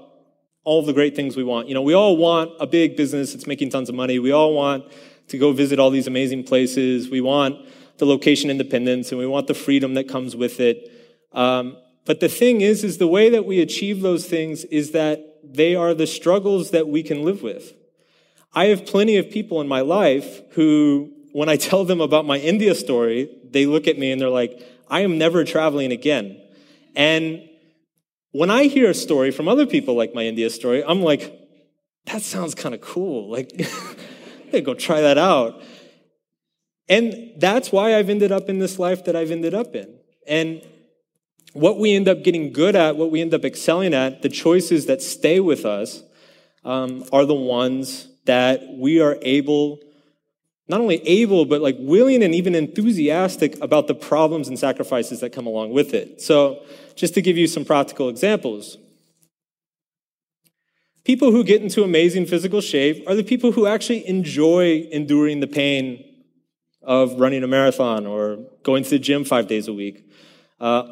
all 0.65 0.85
the 0.85 0.93
great 0.93 1.17
things 1.17 1.37
we 1.37 1.43
want. 1.43 1.67
You 1.67 1.75
know, 1.75 1.83
we 1.83 1.95
all 1.95 2.17
want 2.17 2.53
a 2.61 2.67
big 2.67 2.97
business 2.97 3.33
that's 3.33 3.47
making 3.47 3.71
tons 3.71 3.89
of 3.89 3.97
money. 3.97 4.21
We 4.21 4.31
all 4.31 4.55
want 4.55 4.85
to 5.29 5.39
go 5.39 5.53
visit 5.53 5.81
all 5.81 5.91
these 5.91 6.07
amazing 6.07 6.45
places. 6.45 7.11
We 7.11 7.21
want 7.21 7.57
the 7.99 8.07
location 8.07 8.51
independence 8.51 9.11
and 9.11 9.19
we 9.19 9.27
want 9.27 9.49
the 9.49 9.55
freedom 9.55 9.95
that 9.95 10.09
comes 10.09 10.37
with 10.37 10.61
it. 10.61 10.91
Um, 11.33 11.77
but 12.05 12.21
the 12.21 12.29
thing 12.29 12.61
is, 12.61 12.85
is 12.85 12.99
the 12.99 13.07
way 13.09 13.29
that 13.31 13.45
we 13.45 13.61
achieve 13.61 14.03
those 14.03 14.27
things 14.27 14.65
is 14.65 14.93
that 14.93 15.39
they 15.43 15.75
are 15.75 15.95
the 15.95 16.07
struggles 16.07 16.71
that 16.71 16.87
we 16.89 17.03
can 17.03 17.25
live 17.25 17.43
with. 17.43 17.75
I 18.55 18.67
have 18.67 18.87
plenty 18.87 19.17
of 19.17 19.31
people 19.31 19.61
in 19.61 19.67
my 19.67 19.81
life 19.81 20.41
who, 20.53 21.13
when 21.33 21.49
I 21.49 21.57
tell 21.57 21.85
them 21.85 22.01
about 22.01 22.27
my 22.27 22.39
India 22.39 22.75
story, 22.75 23.29
they 23.51 23.67
look 23.67 23.89
at 23.89 23.99
me 23.99 24.13
and 24.13 24.21
they're 24.21 24.29
like, 24.29 24.61
I 24.93 25.01
am 25.01 25.17
never 25.17 25.43
traveling 25.43 25.91
again. 25.91 26.39
And 26.95 27.49
when 28.33 28.51
I 28.51 28.65
hear 28.65 28.91
a 28.91 28.95
story 28.95 29.31
from 29.31 29.49
other 29.49 29.65
people 29.65 29.95
like 29.95 30.15
my 30.15 30.27
India 30.27 30.51
story, 30.51 30.85
I'm 30.85 31.01
like, 31.01 31.35
that 32.05 32.21
sounds 32.21 32.55
kind 32.55 32.75
of 32.75 32.83
cool. 32.83 33.31
Like, 33.31 33.51
I 34.53 34.61
go 34.61 34.75
try 34.75 35.01
that 35.01 35.17
out. 35.17 35.63
And 36.91 37.33
that's 37.39 37.73
why 37.73 37.97
I've 37.97 38.11
ended 38.11 38.33
up 38.33 38.51
in 38.51 38.59
this 38.59 38.79
life 38.79 39.07
that 39.07 39.17
I've 39.17 39.31
ended 39.31 39.55
up 39.55 39.75
in. 39.75 39.97
And 40.29 40.61
what 41.55 41.79
we 41.79 41.97
end 41.97 42.07
up 42.07 42.23
getting 42.23 42.53
good 42.53 42.77
at, 42.77 42.97
what 42.97 43.11
we 43.11 43.23
end 43.23 43.33
up 43.33 43.47
excelling 43.47 43.95
at, 43.95 44.21
the 44.21 44.29
choices 44.29 44.85
that 44.87 45.01
stay 45.01 45.41
with 45.41 45.65
us 45.65 46.03
um, 46.65 47.05
are 47.13 47.25
the 47.25 47.35
ones 47.35 48.09
that 48.27 48.61
we 48.77 49.01
are 49.01 49.17
able, 49.23 49.79
not 50.73 50.81
only 50.81 51.07
able, 51.07 51.45
but 51.45 51.61
like 51.61 51.77
willing 51.79 52.23
and 52.23 52.35
even 52.35 52.55
enthusiastic 52.55 53.63
about 53.63 53.89
the 53.89 53.95
problems 53.95 54.49
and 54.49 54.59
sacrifices 54.59 55.21
that 55.21 55.31
come 55.31 55.47
along 55.47 55.71
with 55.71 55.93
it. 55.93 56.23
So, 56.23 56.65
just 56.95 57.13
to 57.15 57.23
give 57.23 57.37
you 57.37 57.47
some 57.47 57.65
practical 57.65 58.09
examples, 58.09 58.79
people 61.05 61.31
who 61.31 61.45
get 61.45 61.61
into 61.61 61.85
amazing 61.85 62.25
physical 62.25 62.63
shape 62.63 63.07
are 63.07 63.15
the 63.15 63.23
people 63.23 63.53
who 63.53 63.67
actually 63.67 64.09
enjoy 64.09 64.89
enduring 64.91 65.41
the 65.41 65.47
pain 65.47 66.05
of 66.81 67.21
running 67.21 67.45
a 67.45 67.47
marathon 67.47 68.07
or 68.07 68.39
going 68.63 68.83
to 68.83 68.91
the 68.91 68.99
gym 68.99 69.25
five 69.25 69.47
days 69.47 69.69
a 69.69 69.75
week. 69.75 70.11
Uh, 70.59 70.91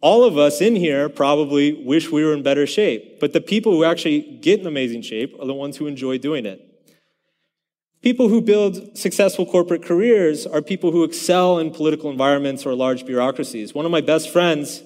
all 0.00 0.24
of 0.24 0.38
us 0.38 0.62
in 0.62 0.76
here 0.76 1.10
probably 1.10 1.74
wish 1.84 2.10
we 2.10 2.24
were 2.24 2.32
in 2.32 2.42
better 2.42 2.66
shape, 2.66 3.20
but 3.20 3.34
the 3.34 3.40
people 3.40 3.72
who 3.72 3.84
actually 3.84 4.22
get 4.40 4.60
in 4.60 4.66
amazing 4.66 5.02
shape 5.02 5.36
are 5.38 5.46
the 5.46 5.54
ones 5.54 5.76
who 5.76 5.86
enjoy 5.86 6.16
doing 6.16 6.46
it. 6.46 6.69
People 8.02 8.30
who 8.30 8.40
build 8.40 8.96
successful 8.96 9.44
corporate 9.44 9.82
careers 9.82 10.46
are 10.46 10.62
people 10.62 10.90
who 10.90 11.04
excel 11.04 11.58
in 11.58 11.70
political 11.70 12.10
environments 12.10 12.64
or 12.64 12.74
large 12.74 13.04
bureaucracies. 13.04 13.74
One 13.74 13.84
of 13.84 13.90
my 13.90 14.00
best 14.00 14.30
friends, 14.30 14.82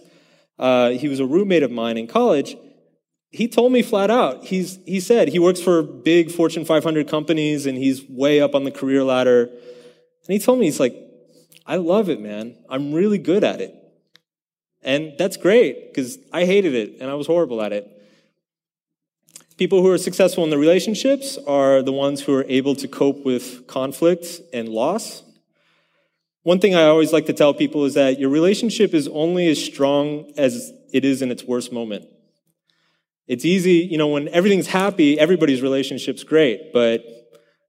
uh, 0.58 0.90
he 0.90 1.06
was 1.06 1.20
a 1.20 1.26
roommate 1.26 1.62
of 1.62 1.70
mine 1.70 1.96
in 1.96 2.08
college. 2.08 2.56
He 3.30 3.46
told 3.46 3.70
me 3.70 3.82
flat 3.82 4.10
out, 4.10 4.44
he's, 4.44 4.80
he 4.84 4.98
said 4.98 5.28
he 5.28 5.38
works 5.38 5.60
for 5.60 5.82
big 5.82 6.32
Fortune 6.32 6.64
500 6.64 7.08
companies 7.08 7.66
and 7.66 7.78
he's 7.78 8.02
way 8.08 8.40
up 8.40 8.54
on 8.54 8.64
the 8.64 8.72
career 8.72 9.04
ladder. 9.04 9.44
And 9.44 10.28
he 10.28 10.40
told 10.40 10.58
me, 10.58 10.66
he's 10.66 10.80
like, 10.80 10.96
I 11.66 11.76
love 11.76 12.08
it, 12.08 12.20
man. 12.20 12.56
I'm 12.68 12.92
really 12.92 13.18
good 13.18 13.44
at 13.44 13.60
it. 13.60 13.74
And 14.82 15.14
that's 15.18 15.36
great 15.36 15.94
because 15.94 16.18
I 16.32 16.46
hated 16.46 16.74
it 16.74 16.96
and 17.00 17.08
I 17.08 17.14
was 17.14 17.28
horrible 17.28 17.62
at 17.62 17.72
it. 17.72 17.88
People 19.56 19.82
who 19.82 19.90
are 19.90 19.98
successful 19.98 20.42
in 20.42 20.50
their 20.50 20.58
relationships 20.58 21.38
are 21.46 21.80
the 21.80 21.92
ones 21.92 22.22
who 22.22 22.34
are 22.34 22.44
able 22.48 22.74
to 22.74 22.88
cope 22.88 23.24
with 23.24 23.68
conflict 23.68 24.40
and 24.52 24.68
loss. 24.68 25.22
One 26.42 26.58
thing 26.58 26.74
I 26.74 26.86
always 26.86 27.12
like 27.12 27.26
to 27.26 27.32
tell 27.32 27.54
people 27.54 27.84
is 27.84 27.94
that 27.94 28.18
your 28.18 28.30
relationship 28.30 28.92
is 28.92 29.06
only 29.06 29.46
as 29.48 29.64
strong 29.64 30.32
as 30.36 30.72
it 30.92 31.04
is 31.04 31.22
in 31.22 31.30
its 31.30 31.44
worst 31.44 31.72
moment. 31.72 32.06
It's 33.28 33.44
easy, 33.44 33.86
you 33.88 33.96
know, 33.96 34.08
when 34.08 34.26
everything's 34.28 34.66
happy, 34.66 35.18
everybody's 35.20 35.62
relationship's 35.62 36.24
great, 36.24 36.72
but, 36.72 37.04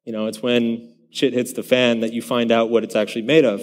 you 0.05 0.11
know, 0.11 0.25
it's 0.25 0.41
when 0.41 0.91
shit 1.11 1.33
hits 1.33 1.53
the 1.53 1.63
fan 1.63 1.99
that 1.99 2.11
you 2.11 2.21
find 2.21 2.51
out 2.51 2.71
what 2.71 2.83
it's 2.83 2.95
actually 2.95 3.21
made 3.21 3.45
of. 3.45 3.61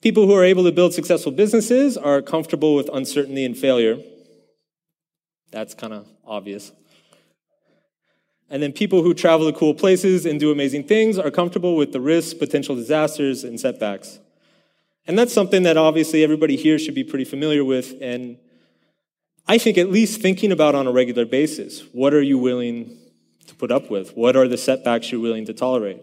People 0.00 0.26
who 0.26 0.34
are 0.34 0.42
able 0.42 0.64
to 0.64 0.72
build 0.72 0.94
successful 0.94 1.30
businesses 1.32 1.98
are 1.98 2.22
comfortable 2.22 2.74
with 2.74 2.88
uncertainty 2.92 3.44
and 3.44 3.56
failure. 3.56 3.98
That's 5.52 5.74
kind 5.74 5.92
of 5.92 6.08
obvious. 6.26 6.72
And 8.50 8.62
then 8.62 8.72
people 8.72 9.02
who 9.02 9.14
travel 9.14 9.50
to 9.50 9.56
cool 9.56 9.74
places 9.74 10.26
and 10.26 10.40
do 10.40 10.50
amazing 10.50 10.84
things 10.84 11.18
are 11.18 11.30
comfortable 11.30 11.76
with 11.76 11.92
the 11.92 12.00
risks, 12.00 12.34
potential 12.34 12.74
disasters, 12.74 13.44
and 13.44 13.58
setbacks. 13.58 14.18
And 15.06 15.18
that's 15.18 15.32
something 15.32 15.62
that 15.62 15.76
obviously 15.76 16.22
everybody 16.22 16.56
here 16.56 16.78
should 16.78 16.94
be 16.94 17.04
pretty 17.04 17.24
familiar 17.24 17.64
with. 17.64 17.94
And 18.02 18.36
I 19.46 19.58
think 19.58 19.78
at 19.78 19.90
least 19.90 20.20
thinking 20.20 20.52
about 20.52 20.74
on 20.74 20.86
a 20.86 20.92
regular 20.92 21.24
basis. 21.24 21.82
What 21.92 22.12
are 22.14 22.20
you 22.22 22.38
willing 22.38 22.98
to 23.46 23.54
put 23.54 23.72
up 23.72 23.90
with? 23.90 24.16
What 24.16 24.36
are 24.36 24.46
the 24.46 24.58
setbacks 24.58 25.10
you're 25.10 25.20
willing 25.20 25.46
to 25.46 25.54
tolerate? 25.54 26.02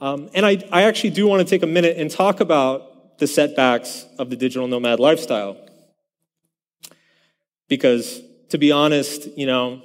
Um, 0.00 0.30
and 0.34 0.46
I, 0.46 0.62
I 0.70 0.82
actually 0.82 1.10
do 1.10 1.26
want 1.26 1.40
to 1.40 1.48
take 1.48 1.62
a 1.62 1.66
minute 1.66 1.96
and 1.96 2.10
talk 2.10 2.40
about 2.40 3.18
the 3.18 3.26
setbacks 3.26 4.06
of 4.18 4.30
the 4.30 4.36
digital 4.36 4.68
nomad 4.68 5.00
lifestyle. 5.00 5.56
Because 7.68 8.20
to 8.50 8.58
be 8.58 8.72
honest, 8.72 9.26
you 9.36 9.46
know, 9.46 9.82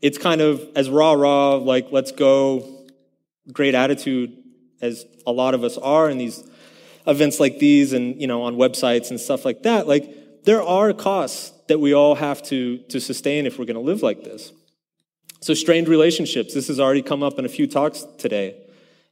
it's 0.00 0.18
kind 0.18 0.40
of 0.40 0.62
as 0.76 0.90
rah 0.90 1.12
rah, 1.12 1.54
like, 1.54 1.88
let's 1.90 2.12
go, 2.12 2.86
great 3.52 3.74
attitude 3.74 4.36
as 4.80 5.06
a 5.26 5.32
lot 5.32 5.54
of 5.54 5.64
us 5.64 5.78
are 5.78 6.10
in 6.10 6.18
these 6.18 6.44
events 7.06 7.40
like 7.40 7.58
these 7.58 7.92
and, 7.92 8.20
you 8.20 8.26
know, 8.26 8.42
on 8.42 8.56
websites 8.56 9.10
and 9.10 9.18
stuff 9.18 9.44
like 9.44 9.62
that. 9.62 9.86
Like, 9.86 10.44
there 10.44 10.62
are 10.62 10.92
costs 10.92 11.52
that 11.68 11.80
we 11.80 11.94
all 11.94 12.14
have 12.14 12.42
to, 12.44 12.78
to 12.88 13.00
sustain 13.00 13.46
if 13.46 13.58
we're 13.58 13.64
going 13.64 13.74
to 13.76 13.80
live 13.80 14.02
like 14.02 14.24
this. 14.24 14.52
So, 15.40 15.54
strained 15.54 15.88
relationships, 15.88 16.54
this 16.54 16.68
has 16.68 16.80
already 16.80 17.02
come 17.02 17.22
up 17.22 17.38
in 17.38 17.44
a 17.44 17.48
few 17.48 17.66
talks 17.66 18.06
today. 18.18 18.56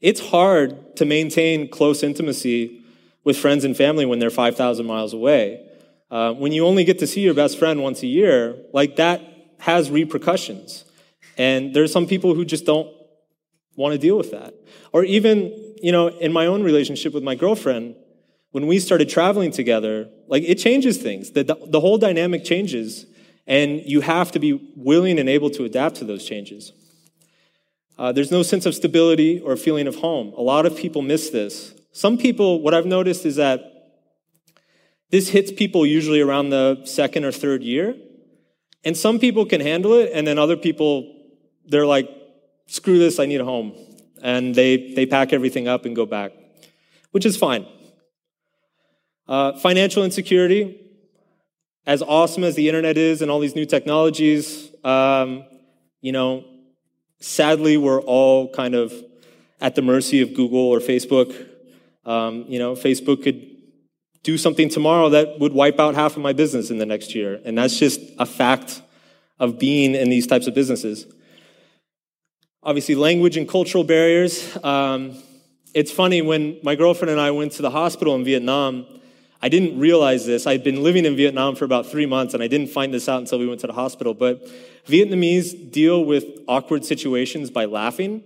It's 0.01 0.21
hard 0.21 0.97
to 0.97 1.05
maintain 1.05 1.69
close 1.69 2.03
intimacy 2.03 2.83
with 3.25 3.37
friends 3.37 3.65
and 3.65 3.77
family 3.77 4.05
when 4.05 4.19
they're 4.19 4.31
5,000 4.31 4.85
miles 4.85 5.13
away. 5.13 5.65
Uh, 6.13 6.35
when 6.35 6.53
you 6.53 6.67
only 6.67 6.85
get 6.85 6.99
to 6.99 7.07
see 7.07 7.23
your 7.23 7.33
best 7.33 7.59
friend 7.59 7.83
once 7.83 8.03
a 8.03 8.07
year, 8.07 8.55
like 8.75 8.97
that 8.97 9.23
has 9.61 9.91
repercussions. 9.91 10.85
And 11.39 11.73
there's 11.73 11.91
some 11.91 12.07
people 12.07 12.35
who 12.35 12.45
just 12.45 12.67
don't 12.67 12.87
want 13.77 13.93
to 13.93 13.99
deal 13.99 14.19
with 14.19 14.31
that. 14.33 14.53
Or 14.93 15.05
even, 15.05 15.75
you 15.83 15.91
know, 15.91 16.09
in 16.09 16.31
my 16.31 16.45
own 16.45 16.63
relationship 16.63 17.15
with 17.15 17.23
my 17.23 17.35
girlfriend, 17.35 17.97
when 18.51 18.67
we 18.67 18.79
started 18.79 19.09
traveling 19.09 19.53
together, 19.53 20.11
like 20.27 20.43
it 20.47 20.57
changes 20.57 20.99
things. 20.99 21.31
The, 21.31 21.45
the 21.45 21.81
whole 21.81 21.97
dynamic 21.97 22.45
changes, 22.45 23.07
and 23.47 23.81
you 23.81 24.03
have 24.03 24.33
to 24.33 24.39
be 24.39 24.75
willing 24.77 25.19
and 25.19 25.31
able 25.31 25.49
to 25.49 25.65
adapt 25.65 25.97
to 25.97 26.05
those 26.05 26.27
changes. 26.27 26.75
Uh, 27.99 28.13
there's 28.13 28.31
no 28.31 28.43
sense 28.43 28.67
of 28.67 28.75
stability 28.75 29.41
or 29.41 29.57
feeling 29.57 29.87
of 29.87 29.97
home. 29.97 30.35
A 30.37 30.43
lot 30.43 30.67
of 30.67 30.77
people 30.77 31.01
miss 31.01 31.31
this. 31.31 31.73
Some 31.93 32.19
people, 32.19 32.61
what 32.61 32.75
I've 32.75 32.85
noticed 32.85 33.25
is 33.25 33.37
that 33.37 33.72
this 35.13 35.29
hits 35.29 35.53
people 35.53 35.85
usually 35.85 36.23
around 36.23 36.49
the 36.49 36.81
second 36.85 37.25
or 37.27 37.33
third 37.33 37.63
year. 37.63 37.95
And 38.83 38.97
some 38.97 39.21
people 39.21 39.45
can 39.45 39.61
handle 39.61 39.93
it, 39.93 40.11
and 40.13 40.27
then 40.27 40.39
other 40.39 40.57
people, 40.57 41.15
they're 41.67 41.87
like, 41.87 42.09
screw 42.67 42.99
this, 42.99 43.21
I 43.21 43.27
need 43.27 43.41
a 43.41 43.45
home. 43.45 43.75
And 44.23 44.55
they, 44.55 44.95
they 44.95 45.07
pack 45.07 45.33
everything 45.33 45.69
up 45.69 45.85
and 45.85 45.95
go 45.95 46.07
back, 46.07 46.33
which 47.11 47.27
is 47.27 47.37
fine. 47.37 47.67
Uh, 49.29 49.57
financial 49.59 50.03
insecurity, 50.03 50.81
as 51.87 52.03
awesome 52.03 52.43
as 52.43 52.57
the 52.57 52.67
internet 52.67 52.97
is 52.97 53.21
and 53.23 53.31
all 53.31 53.39
these 53.39 53.55
new 53.55 53.67
technologies, 53.67 54.73
um, 54.83 55.45
you 56.01 56.11
know, 56.11 56.45
sadly, 57.21 57.77
we're 57.77 58.01
all 58.01 58.49
kind 58.49 58.75
of 58.75 58.93
at 59.61 59.75
the 59.75 59.83
mercy 59.83 60.23
of 60.23 60.33
Google 60.33 60.59
or 60.59 60.81
Facebook. 60.81 61.49
Um, 62.05 62.47
you 62.49 62.59
know, 62.59 62.75
Facebook 62.75 63.23
could 63.23 63.52
do 64.23 64.39
something 64.39 64.69
tomorrow 64.69 65.09
that 65.11 65.41
would 65.41 65.53
wipe 65.53 65.81
out 65.81 65.95
half 65.95 66.17
of 66.17 66.23
my 66.23 66.33
business 66.33 66.71
in 66.71 66.79
the 66.79 66.87
next 66.87 67.15
year. 67.15 67.41
And 67.45 67.59
that's 67.59 67.79
just 67.79 68.01
a 68.19 68.27
fact 68.27 68.83
of 69.39 69.59
being 69.59 69.95
in 69.95 70.11
these 70.11 70.27
types 70.27 70.47
of 70.47 70.55
businesses. 70.55 71.07
Obviously, 72.63 72.95
language 72.95 73.37
and 73.37 73.49
cultural 73.49 73.83
barriers. 73.83 74.57
Um, 74.63 75.17
it's 75.75 75.91
funny, 75.91 76.23
when 76.23 76.59
my 76.63 76.77
girlfriend 76.77 77.11
and 77.11 77.21
I 77.21 77.33
went 77.33 77.53
to 77.53 77.63
the 77.63 77.71
hospital 77.71 78.15
in 78.15 78.25
Vietnam, 78.25 78.87
I 79.41 79.49
didn't 79.49 79.81
realize 79.81 80.25
this. 80.25 80.47
I'd 80.47 80.63
been 80.63 80.85
living 80.85 81.05
in 81.05 81.17
Vietnam 81.17 81.57
for 81.57 81.65
about 81.65 81.87
three 81.87 82.07
months, 82.07 82.35
and 82.35 82.43
I 82.43 82.47
didn't 82.47 82.69
find 82.69 82.95
this 82.95 83.09
out 83.09 83.19
until 83.19 83.41
we 83.41 83.49
went 83.49 83.61
to 83.63 83.67
the 83.67 83.73
hospital. 83.73 84.15
But 84.15 84.47
Vietnamese 84.87 85.73
deal 85.73 86.05
with 86.05 86.25
awkward 86.47 86.85
situations 86.85 87.51
by 87.51 87.65
laughing. 87.65 88.23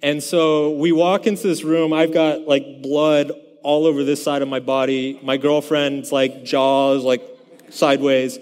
And 0.00 0.22
so 0.22 0.70
we 0.70 0.92
walk 0.92 1.26
into 1.26 1.48
this 1.48 1.64
room. 1.64 1.92
I've 1.92 2.12
got 2.14 2.42
like 2.42 2.82
blood 2.82 3.32
all 3.68 3.84
over 3.84 4.02
this 4.02 4.24
side 4.24 4.40
of 4.40 4.48
my 4.48 4.60
body. 4.60 5.20
My 5.22 5.36
girlfriend's 5.36 6.10
like 6.10 6.42
jaws 6.42 7.04
like 7.04 7.20
sideways. 7.68 8.38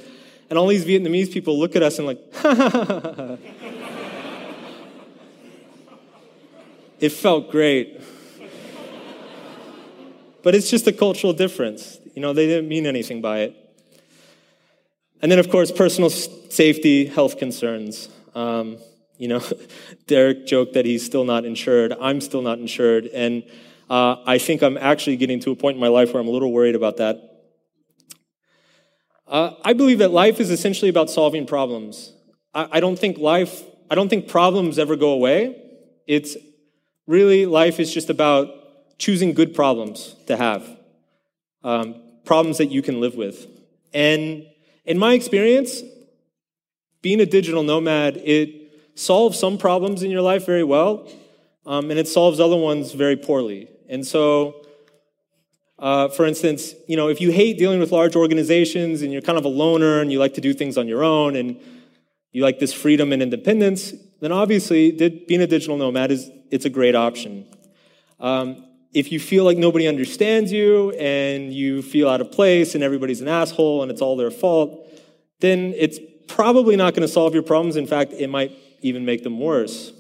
And 0.49 0.57
all 0.57 0.69
these 0.69 0.85
Vietnamese 0.85 1.33
people 1.33 1.59
look 1.59 1.75
at 1.75 1.83
us 1.83 1.99
and 1.99 2.07
like, 2.07 2.21
it 7.01 7.09
felt 7.09 7.51
great. 7.51 8.01
But 10.45 10.55
it's 10.55 10.71
just 10.71 10.87
a 10.87 10.93
cultural 10.93 11.33
difference. 11.33 11.99
You 12.15 12.23
know, 12.23 12.33
they 12.33 12.47
didn't 12.47 12.69
mean 12.69 12.87
anything 12.87 13.21
by 13.21 13.41
it. 13.41 13.57
And 15.21 15.33
then, 15.33 15.41
of 15.41 15.51
course, 15.51 15.73
personal 15.73 16.09
safety, 16.09 17.07
health 17.07 17.37
concerns. 17.37 18.11
Um, 18.37 18.79
you 19.19 19.27
know, 19.27 19.43
Derek 20.07 20.47
joked 20.47 20.75
that 20.75 20.85
he's 20.85 21.05
still 21.05 21.25
not 21.25 21.45
insured. 21.45 21.97
I'm 22.01 22.21
still 22.21 22.43
not 22.43 22.61
insured. 22.61 23.07
And 23.07 23.43
uh, 23.89 24.17
I 24.27 24.39
think 24.39 24.63
I'm 24.63 24.77
actually 24.77 25.17
getting 25.17 25.41
to 25.41 25.51
a 25.51 25.57
point 25.57 25.77
in 25.77 25.81
my 25.81 25.89
life 25.89 26.13
where 26.13 26.21
I'm 26.21 26.29
a 26.29 26.31
little 26.31 26.53
worried 26.53 26.75
about 26.75 26.97
that. 26.99 27.21
Uh, 29.27 29.53
I 29.65 29.73
believe 29.73 29.99
that 29.99 30.11
life 30.11 30.41
is 30.41 30.51
essentially 30.51 30.89
about 30.89 31.11
solving 31.11 31.47
problems. 31.47 32.13
I, 32.55 32.69
I 32.73 32.81
don't 32.81 32.99
think 32.99 33.19
life, 33.19 33.63
I 33.91 33.95
don't 33.95 34.09
think 34.09 34.29
problems 34.29 34.79
ever 34.79 34.97
go 34.97 35.11
away. 35.11 35.63
It's 36.07 36.37
really, 37.07 37.47
life 37.47 37.81
is 37.81 37.93
just 37.93 38.11
about 38.11 38.49
choosing 38.99 39.35
good 39.35 39.55
problems 39.55 40.17
to 40.27 40.37
have, 40.37 40.69
um, 41.63 42.03
problems 42.25 42.59
that 42.59 42.67
you 42.67 42.83
can 42.83 43.01
live 43.01 43.15
with. 43.15 43.47
And 43.93 44.47
in 44.85 44.99
my 44.99 45.15
experience, 45.15 45.83
being 47.03 47.21
a 47.21 47.27
digital 47.27 47.63
nomad, 47.63 48.17
it 48.17 48.73
solves 48.95 49.39
some 49.39 49.59
problems 49.59 50.03
in 50.03 50.11
your 50.11 50.23
life 50.23 50.47
very 50.47 50.65
well, 50.65 51.09
um, 51.67 51.91
and 51.91 51.99
it 51.99 52.09
solves 52.09 52.41
other 52.41 52.57
ones 52.57 52.93
very 52.93 53.17
poorly. 53.17 53.69
And 53.89 54.07
so, 54.07 54.67
uh, 55.79 56.09
for 56.09 56.25
instance, 56.25 56.75
you 56.89 56.97
know, 56.97 57.09
if 57.09 57.21
you 57.21 57.31
hate 57.31 57.59
dealing 57.59 57.81
with 57.81 57.93
large 57.93 58.17
organizations 58.17 59.03
and 59.03 59.13
you're 59.13 59.23
kind 59.23 59.39
of 59.39 59.45
a 59.45 59.49
loner 59.49 60.01
and 60.01 60.11
you 60.11 60.19
like 60.19 60.35
to 60.35 60.41
do 60.41 60.55
things 60.55 60.79
on 60.79 60.89
your 60.89 61.05
own 61.05 61.37
and 61.37 61.61
you 62.33 62.43
like 62.43 62.59
this 62.59 62.73
freedom 62.73 63.13
and 63.13 63.23
independence, 63.23 63.93
then 64.21 64.33
obviously 64.33 64.93
being 64.93 65.43
a 65.43 65.47
digital 65.47 65.77
nomad 65.77 66.11
is 66.11 66.31
it's 66.51 66.65
a 66.65 66.71
great 66.71 66.95
option. 66.95 67.47
Um, 68.21 68.65
if 68.93 69.13
you 69.13 69.21
feel 69.21 69.45
like 69.45 69.59
nobody 69.59 69.87
understands 69.87 70.51
you 70.51 70.91
and 70.93 71.53
you 71.53 71.83
feel 71.83 72.09
out 72.09 72.21
of 72.21 72.33
place 72.33 72.75
and 72.75 72.83
everybody's 72.83 73.21
an 73.21 73.29
asshole 73.29 73.83
and 73.83 73.91
it's 73.91 74.01
all 74.01 74.17
their 74.17 74.31
fault, 74.31 74.89
then 75.41 75.75
it's 75.77 75.99
probably 76.29 76.77
not 76.77 76.95
going 76.95 77.07
to 77.07 77.13
solve 77.13 77.35
your 77.35 77.43
problems. 77.43 77.77
In 77.77 77.87
fact, 77.87 78.13
it 78.13 78.29
might 78.29 78.53
even 78.81 79.05
make 79.05 79.23
them 79.23 79.39
worse. 79.39 79.93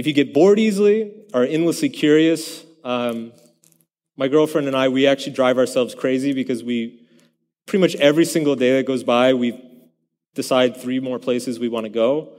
If 0.00 0.06
you 0.06 0.14
get 0.14 0.32
bored 0.32 0.58
easily, 0.58 1.12
are 1.34 1.44
endlessly 1.44 1.90
curious, 1.90 2.64
um, 2.84 3.34
my 4.16 4.28
girlfriend 4.28 4.66
and 4.66 4.74
I, 4.74 4.88
we 4.88 5.06
actually 5.06 5.34
drive 5.34 5.58
ourselves 5.58 5.94
crazy 5.94 6.32
because 6.32 6.64
we 6.64 7.06
pretty 7.66 7.82
much 7.82 7.96
every 7.96 8.24
single 8.24 8.56
day 8.56 8.78
that 8.78 8.86
goes 8.86 9.04
by, 9.04 9.34
we 9.34 9.62
decide 10.34 10.78
three 10.78 11.00
more 11.00 11.18
places 11.18 11.58
we 11.58 11.68
want 11.68 11.84
to 11.84 11.90
go. 11.90 12.32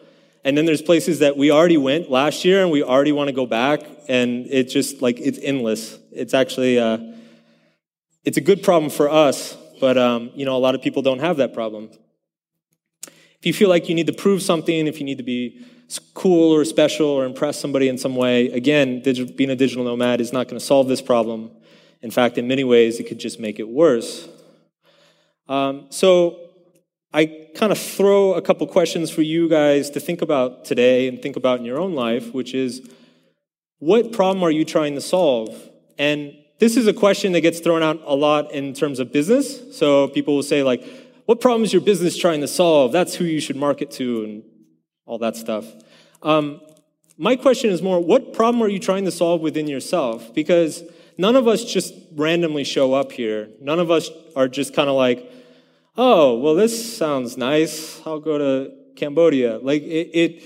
And 0.44 0.58
then 0.58 0.66
there's 0.66 0.82
places 0.82 1.20
that 1.20 1.38
we 1.38 1.52
already 1.52 1.78
went 1.78 2.10
last 2.10 2.44
year 2.44 2.64
and 2.64 2.72
we 2.72 2.82
already 2.82 3.12
want 3.12 3.28
to 3.28 3.32
go 3.32 3.46
back. 3.46 3.82
And 4.10 4.48
it's 4.50 4.74
just 4.74 5.04
like, 5.04 5.20
it's 5.20 5.38
endless. 5.38 6.00
It's 6.12 6.34
actually, 6.34 6.80
uh, 6.80 6.98
it's 8.26 8.38
a 8.38 8.42
good 8.42 8.64
problem 8.64 8.90
for 8.90 9.08
us, 9.08 9.56
but, 9.80 10.00
um, 10.00 10.32
you 10.34 10.46
know, 10.46 10.58
a 10.58 10.64
lot 10.66 10.74
of 10.74 10.82
people 10.82 11.04
don't 11.04 11.20
have 11.20 11.38
that 11.38 11.54
problem. 11.54 11.92
If 13.06 13.46
you 13.46 13.54
feel 13.54 13.70
like 13.70 13.88
you 13.88 13.94
need 13.94 14.08
to 14.08 14.14
prove 14.14 14.42
something, 14.42 14.88
if 14.88 15.00
you 15.00 15.06
need 15.06 15.20
to 15.20 15.24
be 15.24 15.64
cool 16.00 16.54
or 16.54 16.64
special 16.66 17.08
or 17.08 17.26
impress 17.26 17.60
somebody 17.60 17.90
in 17.90 17.98
some 17.98 18.16
way, 18.16 18.48
again, 18.52 19.02
being 19.02 19.50
a 19.50 19.56
digital 19.56 19.84
nomad 19.84 20.22
is 20.22 20.32
not 20.32 20.48
going 20.48 20.60
to 20.60 20.66
solve 20.66 20.88
this 20.88 21.02
problem. 21.02 21.52
In 22.02 22.12
fact, 22.12 22.38
in 22.38 22.48
many 22.48 22.64
ways, 22.64 23.00
it 23.00 23.08
could 23.08 23.20
just 23.20 23.40
make 23.40 23.60
it 23.60 23.68
worse. 23.68 24.28
Um, 25.48 25.88
so 25.90 26.40
I 27.14 27.48
kind 27.56 27.72
of 27.72 27.78
throw 27.78 28.34
a 28.34 28.42
couple 28.42 28.66
questions 28.68 29.12
for 29.12 29.22
you 29.22 29.50
guys 29.50 29.90
to 29.92 30.00
think 30.00 30.22
about 30.22 30.66
today 30.66 31.08
and 31.08 31.22
think 31.22 31.36
about 31.36 31.60
in 31.60 31.66
your 31.66 31.80
own 31.80 31.94
life, 31.94 32.34
which 32.34 32.54
is 32.54 32.90
what 33.80 34.14
problem 34.14 34.44
are 34.44 34.52
you 34.52 34.64
trying 34.64 34.96
to 34.96 35.02
solve? 35.02 35.50
And 35.98 36.34
this 36.60 36.78
is 36.78 36.88
a 36.88 36.94
question 36.94 37.34
that 37.34 37.42
gets 37.42 37.60
thrown 37.60 37.84
out 37.84 38.00
a 38.06 38.16
lot 38.16 38.52
in 38.52 38.74
terms 38.74 39.00
of 39.00 39.12
business. 39.12 39.78
So 39.78 40.08
people 40.08 40.36
will 40.36 40.44
say, 40.44 40.64
like, 40.64 40.84
what 41.26 41.42
problem 41.42 41.64
is 41.64 41.74
your 41.74 41.82
business 41.82 42.18
trying 42.18 42.42
to 42.42 42.48
solve? 42.48 42.92
That's 42.92 43.16
who 43.16 43.26
you 43.26 43.40
should 43.40 43.56
market 43.56 43.92
to 43.92 44.24
and 44.24 44.44
all 45.12 45.18
that 45.18 45.36
stuff. 45.36 45.66
Um, 46.24 46.62
my 47.18 47.36
question 47.36 47.70
is 47.70 47.82
more, 47.82 48.00
what 48.00 48.32
problem 48.32 48.64
are 48.64 48.70
you 48.70 48.80
trying 48.80 49.04
to 49.04 49.12
solve 49.12 49.42
within 49.42 49.68
yourself? 49.68 50.34
Because 50.34 50.84
none 51.18 51.36
of 51.36 51.50
us 51.50 51.66
just 51.66 51.94
randomly 52.16 52.64
show 52.64 52.94
up 52.94 53.12
here. 53.12 53.50
None 53.60 53.80
of 53.80 53.92
us 53.92 54.10
are 54.38 54.48
just 54.48 54.74
kind 54.74 54.88
of 54.88 54.96
like, 54.96 55.30
oh, 55.98 56.40
well, 56.40 56.56
this 56.56 56.98
sounds 56.98 57.36
nice. 57.36 58.00
I'll 58.08 58.22
go 58.22 58.38
to 58.38 58.72
Cambodia. 58.96 59.58
Like 59.58 59.82
it, 59.82 60.10
it, 60.14 60.44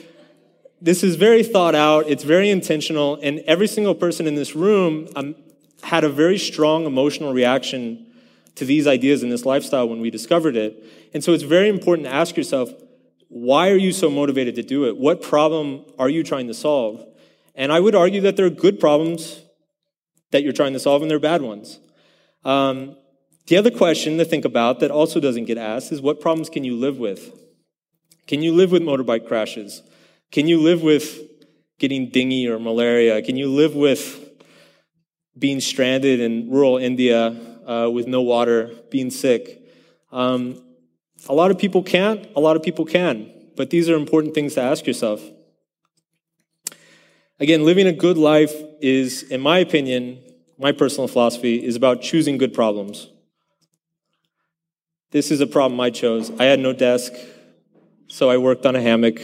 this 0.82 1.04
is 1.04 1.16
very 1.16 1.44
thought 1.44 1.76
out. 1.76 2.10
It's 2.10 2.24
very 2.24 2.50
intentional. 2.50 3.20
And 3.22 3.42
every 3.42 3.68
single 3.68 3.94
person 3.94 4.26
in 4.26 4.34
this 4.34 4.56
room 4.56 5.08
um, 5.16 5.36
had 5.84 6.04
a 6.04 6.10
very 6.10 6.40
strong 6.40 6.88
emotional 6.88 7.34
reaction 7.34 8.08
to 8.56 8.66
these 8.66 8.88
ideas 8.88 9.22
in 9.22 9.30
this 9.30 9.46
lifestyle 9.46 9.88
when 9.88 10.02
we 10.02 10.10
discovered 10.10 10.56
it. 10.56 10.84
And 11.14 11.24
so 11.24 11.34
it's 11.34 11.44
very 11.44 11.70
important 11.70 12.08
to 12.08 12.12
ask 12.12 12.36
yourself, 12.36 12.72
why 13.36 13.70
are 13.70 13.76
you 13.76 13.92
so 13.92 14.10
motivated 14.10 14.56
to 14.56 14.64
do 14.64 14.86
it? 14.86 14.96
What 14.96 15.22
problem 15.22 15.84
are 16.00 16.08
you 16.08 16.24
trying 16.24 16.48
to 16.48 16.54
solve? 16.54 17.06
And 17.54 17.70
I 17.70 17.82
would 17.82 17.94
argue 17.94 18.22
that 18.22 18.38
there 18.38 18.46
are 18.46 18.50
good 18.50 18.80
problems 18.80 19.42
that 20.32 20.42
you're 20.42 20.54
trying 20.54 20.72
to 20.72 20.80
solve 20.80 21.02
and 21.02 21.12
there 21.12 21.18
are 21.18 21.20
bad 21.20 21.42
ones. 21.42 21.82
Um, 22.46 22.96
the 23.48 23.58
other 23.58 23.72
question 23.72 24.18
to 24.20 24.24
think 24.24 24.46
about 24.46 24.80
that 24.80 24.90
also 24.90 25.20
doesn't 25.20 25.46
get 25.46 25.58
asked 25.58 25.92
is 25.92 26.02
what 26.02 26.22
problems 26.22 26.50
can 26.50 26.64
you 26.64 26.78
live 26.78 26.98
with? 26.98 27.38
Can 28.26 28.42
you 28.42 28.54
live 28.54 28.72
with 28.72 28.82
motorbike 28.82 29.28
crashes? 29.28 29.84
Can 30.32 30.48
you 30.48 30.62
live 30.62 30.82
with 30.82 31.20
getting 31.78 32.10
dengue 32.12 32.48
or 32.50 32.58
malaria? 32.58 33.22
Can 33.22 33.36
you 33.36 33.50
live 33.50 33.76
with 33.76 34.30
being 35.38 35.60
stranded 35.60 36.22
in 36.22 36.50
rural 36.50 36.78
India 36.78 37.36
uh, 37.68 37.90
with 37.92 38.08
no 38.08 38.22
water, 38.22 38.72
being 38.92 39.12
sick? 39.12 39.62
Um, 40.14 40.65
a 41.28 41.34
lot 41.34 41.52
of 41.52 41.58
people 41.58 41.84
can't, 41.84 42.28
a 42.36 42.40
lot 42.40 42.56
of 42.56 42.64
people 42.64 42.86
can, 42.86 43.32
but 43.56 43.70
these 43.70 43.90
are 43.90 43.96
important 43.96 44.34
things 44.34 44.54
to 44.56 44.62
ask 44.62 44.86
yourself. 44.86 45.22
Again, 47.40 47.66
living 47.66 47.88
a 47.88 47.94
good 47.94 48.18
life 48.18 48.54
is, 48.80 49.24
in 49.24 49.42
my 49.42 49.60
opinion, 49.60 50.20
my 50.58 50.72
personal 50.72 51.08
philosophy, 51.08 51.64
is 51.66 51.76
about 51.76 52.02
choosing 52.02 52.38
good 52.38 52.54
problems. 52.54 53.10
This 55.12 55.32
is 55.32 55.42
a 55.42 55.48
problem 55.48 55.80
I 55.80 55.90
chose. 55.90 56.32
I 56.40 56.46
had 56.46 56.60
no 56.60 56.74
desk, 56.74 57.14
so 58.08 58.30
I 58.30 58.38
worked 58.38 58.66
on 58.66 58.76
a 58.76 58.82
hammock 58.82 59.20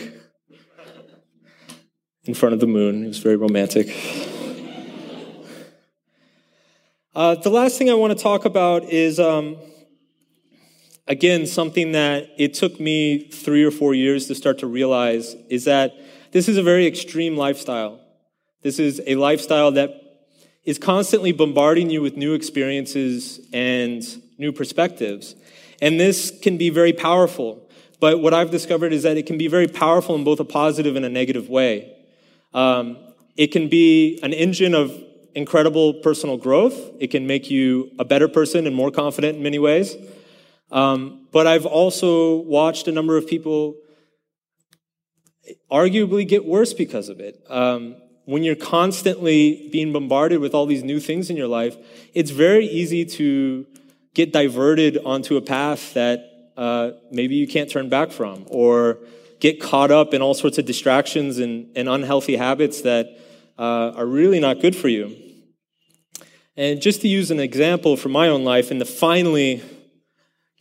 in 2.26 2.34
front 2.34 2.54
of 2.54 2.60
the 2.60 2.68
moon. 2.68 3.06
It 3.06 3.08
was 3.08 3.20
very 3.20 3.36
romantic. 3.36 3.96
Uh, 7.14 7.36
the 7.36 7.50
last 7.50 7.78
thing 7.78 7.90
I 7.90 7.94
want 7.94 8.18
to 8.18 8.22
talk 8.22 8.46
about 8.46 8.84
is, 8.86 9.20
um, 9.20 9.58
again, 11.12 11.46
something 11.46 11.92
that 11.92 12.32
it 12.38 12.54
took 12.54 12.80
me 12.80 13.28
three 13.28 13.66
or 13.66 13.70
four 13.70 13.94
years 13.94 14.28
to 14.28 14.34
start 14.34 14.60
to 14.60 14.66
realize 14.66 15.36
is 15.50 15.66
that 15.66 15.94
this 16.32 16.48
is 16.48 16.56
a 16.56 16.64
very 16.64 16.88
extreme 16.88 17.36
lifestyle. 17.36 18.00
This 18.62 18.80
is 18.80 19.02
a 19.06 19.16
lifestyle 19.16 19.74
that 19.74 19.90
is 20.64 20.78
constantly 20.78 21.34
bombarding 21.34 21.90
you 21.90 22.02
with 22.02 22.16
new 22.16 22.34
experiences 22.34 23.42
and 23.52 24.02
new 24.38 24.54
perspectives. 24.54 25.36
And 25.82 26.00
this 26.00 26.32
can 26.42 26.58
be 26.58 26.70
very 26.70 26.94
powerful. 26.94 27.70
But 28.00 28.22
what 28.22 28.34
I've 28.34 28.50
discovered 28.50 28.94
is 28.94 29.04
that 29.04 29.18
it 29.18 29.26
can 29.26 29.38
be 29.38 29.50
very 29.50 29.68
powerful 29.68 30.16
in 30.16 30.24
both 30.24 30.40
a 30.40 30.46
positive 30.46 30.96
and 30.96 31.04
a 31.04 31.10
negative 31.10 31.50
way. 31.50 31.94
Um, 32.54 32.98
it 33.36 33.48
can 33.48 33.68
be 33.68 34.18
an 34.24 34.32
engine 34.32 34.74
of 34.74 34.98
incredible 35.36 35.96
personal 35.96 36.38
growth. 36.38 36.76
It 37.02 37.08
can 37.08 37.28
make 37.28 37.52
you 37.52 37.92
a 38.00 38.06
better 38.06 38.30
person 38.30 38.66
and 38.66 38.74
more 38.74 38.92
confident 38.92 39.36
in 39.36 39.44
many 39.44 39.60
ways. 39.60 39.98
Um, 40.72 41.28
but 41.32 41.48
I've 41.48 41.66
also 41.66 42.38
watched 42.38 42.88
a 42.88 42.92
number 42.92 43.18
of 43.18 43.28
people 43.28 43.76
arguably 45.70 46.28
get 46.28 46.46
worse 46.46 46.74
because 46.74 47.10
of 47.10 47.20
it. 47.20 47.44
Um, 47.50 47.96
when 48.26 48.44
you're 48.44 48.56
constantly 48.56 49.70
being 49.72 49.92
bombarded 49.92 50.40
with 50.40 50.54
all 50.54 50.66
these 50.66 50.84
new 50.84 51.00
things 51.00 51.30
in 51.30 51.36
your 51.36 51.48
life, 51.48 51.76
it's 52.14 52.32
very 52.32 52.66
easy 52.66 53.04
to 53.04 53.66
get 54.14 54.32
diverted 54.32 54.98
onto 55.04 55.38
a 55.38 55.42
path 55.42 55.94
that 55.94 56.52
uh, 56.56 56.92
maybe 57.12 57.36
you 57.36 57.48
can't 57.48 57.70
turn 57.70 57.90
back 57.90 58.12
from, 58.12 58.46
or 58.48 59.00
get 59.40 59.60
caught 59.60 59.90
up 59.90 60.14
in 60.14 60.22
all 60.22 60.34
sorts 60.34 60.58
of 60.58 60.66
distractions 60.66 61.40
and, 61.40 61.68
and 61.76 61.90
unhealthy 61.90 62.36
habits 62.36 62.82
that 62.82 63.08
uh, 63.58 63.92
are 63.96 64.06
really 64.06 64.40
not 64.40 64.60
good 64.60 64.76
for 64.76 64.88
you. 64.88 65.16
And 66.56 66.82
just 66.82 67.02
to 67.02 67.08
use 67.08 67.32
an 67.32 67.40
example 67.40 67.98
from 67.98 68.12
my 68.12 68.28
own 68.28 68.44
life, 68.44 68.70
and 68.70 68.80
to 68.80 68.86
finally 68.86 69.64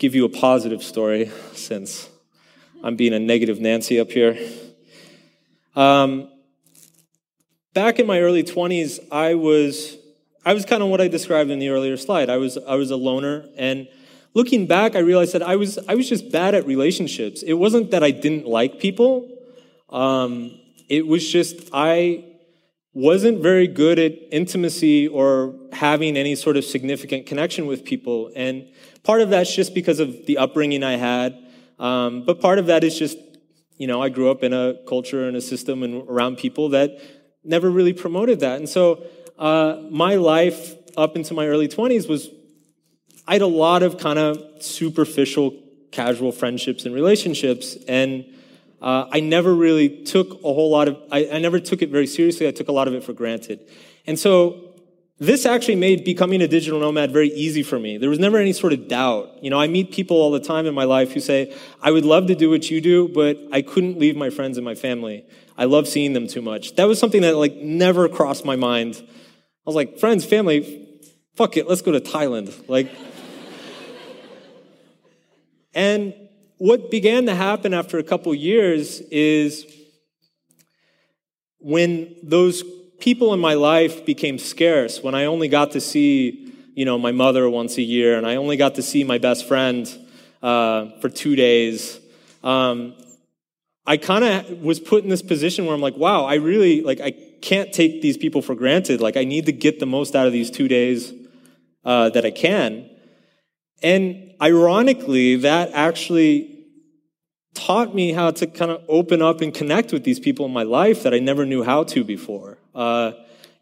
give 0.00 0.14
you 0.14 0.24
a 0.24 0.30
positive 0.30 0.82
story, 0.82 1.30
since 1.52 2.08
I'm 2.82 2.96
being 2.96 3.12
a 3.12 3.18
negative 3.18 3.60
Nancy 3.60 4.00
up 4.00 4.10
here. 4.10 4.36
Um, 5.76 6.30
back 7.74 7.98
in 7.98 8.06
my 8.06 8.20
early 8.20 8.42
20s, 8.42 8.98
I 9.12 9.34
was 9.34 9.98
I 10.42 10.54
was 10.54 10.64
kind 10.64 10.82
of 10.82 10.88
what 10.88 11.02
I 11.02 11.08
described 11.08 11.50
in 11.50 11.58
the 11.58 11.68
earlier 11.68 11.98
slide. 11.98 12.30
I 12.30 12.38
was 12.38 12.56
I 12.56 12.76
was 12.76 12.90
a 12.90 12.96
loner 12.96 13.44
and 13.58 13.88
looking 14.32 14.66
back, 14.66 14.96
I 14.96 15.00
realized 15.00 15.34
that 15.34 15.42
I 15.42 15.56
was 15.56 15.78
I 15.86 15.94
was 15.94 16.08
just 16.08 16.32
bad 16.32 16.54
at 16.54 16.66
relationships. 16.66 17.42
It 17.42 17.54
wasn't 17.54 17.90
that 17.90 18.02
I 18.02 18.10
didn't 18.10 18.46
like 18.46 18.80
people. 18.80 19.28
Um, 19.90 20.58
it 20.88 21.06
was 21.06 21.30
just 21.30 21.68
I 21.74 22.24
wasn't 22.94 23.42
very 23.42 23.68
good 23.68 23.98
at 23.98 24.12
intimacy 24.32 25.06
or 25.08 25.54
having 25.72 26.16
any 26.16 26.34
sort 26.34 26.56
of 26.56 26.64
significant 26.64 27.26
connection 27.26 27.66
with 27.66 27.84
people. 27.84 28.32
And 28.34 28.66
part 29.02 29.20
of 29.20 29.30
that's 29.30 29.54
just 29.54 29.74
because 29.74 30.00
of 30.00 30.26
the 30.26 30.38
upbringing 30.38 30.82
I 30.82 30.96
had. 30.96 31.36
Um, 31.78 32.24
but 32.24 32.40
part 32.40 32.58
of 32.58 32.66
that 32.66 32.84
is 32.84 32.98
just, 32.98 33.16
you 33.76 33.86
know, 33.86 34.02
I 34.02 34.08
grew 34.10 34.30
up 34.30 34.42
in 34.42 34.52
a 34.52 34.74
culture 34.86 35.26
and 35.26 35.36
a 35.36 35.40
system 35.40 35.82
and 35.82 36.08
around 36.08 36.38
people 36.38 36.70
that 36.70 36.98
never 37.42 37.70
really 37.70 37.94
promoted 37.94 38.40
that. 38.40 38.58
And 38.58 38.68
so 38.68 39.04
uh, 39.38 39.80
my 39.90 40.16
life 40.16 40.74
up 40.96 41.16
into 41.16 41.32
my 41.32 41.46
early 41.46 41.68
20s 41.68 42.08
was, 42.08 42.28
I 43.26 43.34
had 43.34 43.42
a 43.42 43.46
lot 43.46 43.82
of 43.82 43.98
kind 43.98 44.18
of 44.18 44.62
superficial, 44.62 45.58
casual 45.92 46.32
friendships 46.32 46.84
and 46.84 46.94
relationships. 46.94 47.76
And 47.88 48.26
uh, 48.82 49.06
I 49.10 49.20
never 49.20 49.54
really 49.54 50.04
took 50.04 50.32
a 50.40 50.52
whole 50.52 50.70
lot 50.70 50.88
of, 50.88 50.98
I, 51.10 51.28
I 51.32 51.38
never 51.38 51.60
took 51.60 51.80
it 51.80 51.90
very 51.90 52.06
seriously. 52.06 52.48
I 52.48 52.50
took 52.50 52.68
a 52.68 52.72
lot 52.72 52.88
of 52.88 52.94
it 52.94 53.04
for 53.04 53.12
granted. 53.12 53.60
And 54.06 54.18
so 54.18 54.69
this 55.20 55.44
actually 55.44 55.76
made 55.76 56.02
becoming 56.02 56.40
a 56.40 56.48
digital 56.48 56.80
nomad 56.80 57.12
very 57.12 57.28
easy 57.28 57.62
for 57.62 57.78
me. 57.78 57.98
There 57.98 58.08
was 58.08 58.18
never 58.18 58.38
any 58.38 58.54
sort 58.54 58.72
of 58.72 58.88
doubt. 58.88 59.44
You 59.44 59.50
know, 59.50 59.60
I 59.60 59.68
meet 59.68 59.92
people 59.92 60.16
all 60.16 60.30
the 60.30 60.40
time 60.40 60.64
in 60.64 60.74
my 60.74 60.84
life 60.84 61.12
who 61.12 61.20
say, 61.20 61.54
I 61.82 61.90
would 61.90 62.06
love 62.06 62.26
to 62.28 62.34
do 62.34 62.48
what 62.48 62.70
you 62.70 62.80
do, 62.80 63.06
but 63.06 63.38
I 63.52 63.60
couldn't 63.60 63.98
leave 63.98 64.16
my 64.16 64.30
friends 64.30 64.56
and 64.56 64.64
my 64.64 64.74
family. 64.74 65.26
I 65.58 65.66
love 65.66 65.86
seeing 65.86 66.14
them 66.14 66.26
too 66.26 66.40
much. 66.40 66.74
That 66.76 66.84
was 66.88 66.98
something 66.98 67.20
that 67.20 67.36
like 67.36 67.54
never 67.56 68.08
crossed 68.08 68.46
my 68.46 68.56
mind. 68.56 68.96
I 68.98 69.04
was 69.66 69.76
like, 69.76 69.98
friends, 69.98 70.24
family, 70.24 70.88
fuck 71.34 71.58
it, 71.58 71.68
let's 71.68 71.82
go 71.82 71.92
to 71.92 72.00
Thailand. 72.00 72.66
Like, 72.66 72.90
and 75.74 76.14
what 76.56 76.90
began 76.90 77.26
to 77.26 77.34
happen 77.34 77.74
after 77.74 77.98
a 77.98 78.02
couple 78.02 78.34
years 78.34 79.00
is 79.10 79.66
when 81.58 82.16
those 82.22 82.64
people 83.00 83.34
in 83.34 83.40
my 83.40 83.54
life 83.54 84.04
became 84.04 84.38
scarce, 84.38 85.02
when 85.02 85.14
I 85.14 85.24
only 85.24 85.48
got 85.48 85.72
to 85.72 85.80
see, 85.80 86.52
you 86.74 86.84
know, 86.84 86.98
my 86.98 87.12
mother 87.12 87.48
once 87.48 87.78
a 87.78 87.82
year, 87.82 88.16
and 88.16 88.26
I 88.26 88.36
only 88.36 88.56
got 88.56 88.76
to 88.76 88.82
see 88.82 89.04
my 89.04 89.18
best 89.18 89.48
friend 89.48 89.88
uh, 90.42 90.90
for 91.00 91.08
two 91.08 91.36
days, 91.36 91.98
um, 92.42 92.94
I 93.86 93.96
kind 93.96 94.24
of 94.24 94.62
was 94.62 94.78
put 94.78 95.02
in 95.02 95.10
this 95.10 95.22
position 95.22 95.66
where 95.66 95.74
I'm 95.74 95.80
like, 95.80 95.96
wow, 95.96 96.24
I 96.24 96.34
really 96.34 96.82
like 96.82 97.00
I 97.00 97.12
can't 97.42 97.72
take 97.72 98.02
these 98.02 98.16
people 98.16 98.42
for 98.42 98.54
granted. 98.54 99.00
Like 99.00 99.16
I 99.16 99.24
need 99.24 99.46
to 99.46 99.52
get 99.52 99.80
the 99.80 99.86
most 99.86 100.14
out 100.14 100.26
of 100.26 100.32
these 100.32 100.50
two 100.50 100.68
days 100.68 101.12
uh, 101.84 102.10
that 102.10 102.24
I 102.24 102.30
can. 102.30 102.88
And 103.82 104.32
ironically, 104.40 105.36
that 105.36 105.70
actually 105.72 106.58
taught 107.54 107.94
me 107.94 108.12
how 108.12 108.30
to 108.30 108.46
kind 108.46 108.70
of 108.70 108.82
open 108.88 109.22
up 109.22 109.40
and 109.40 109.52
connect 109.52 109.92
with 109.92 110.04
these 110.04 110.20
people 110.20 110.46
in 110.46 110.52
my 110.52 110.62
life 110.62 111.02
that 111.02 111.12
I 111.12 111.18
never 111.18 111.44
knew 111.44 111.64
how 111.64 111.82
to 111.84 112.04
before. 112.04 112.59
Uh, 112.74 113.12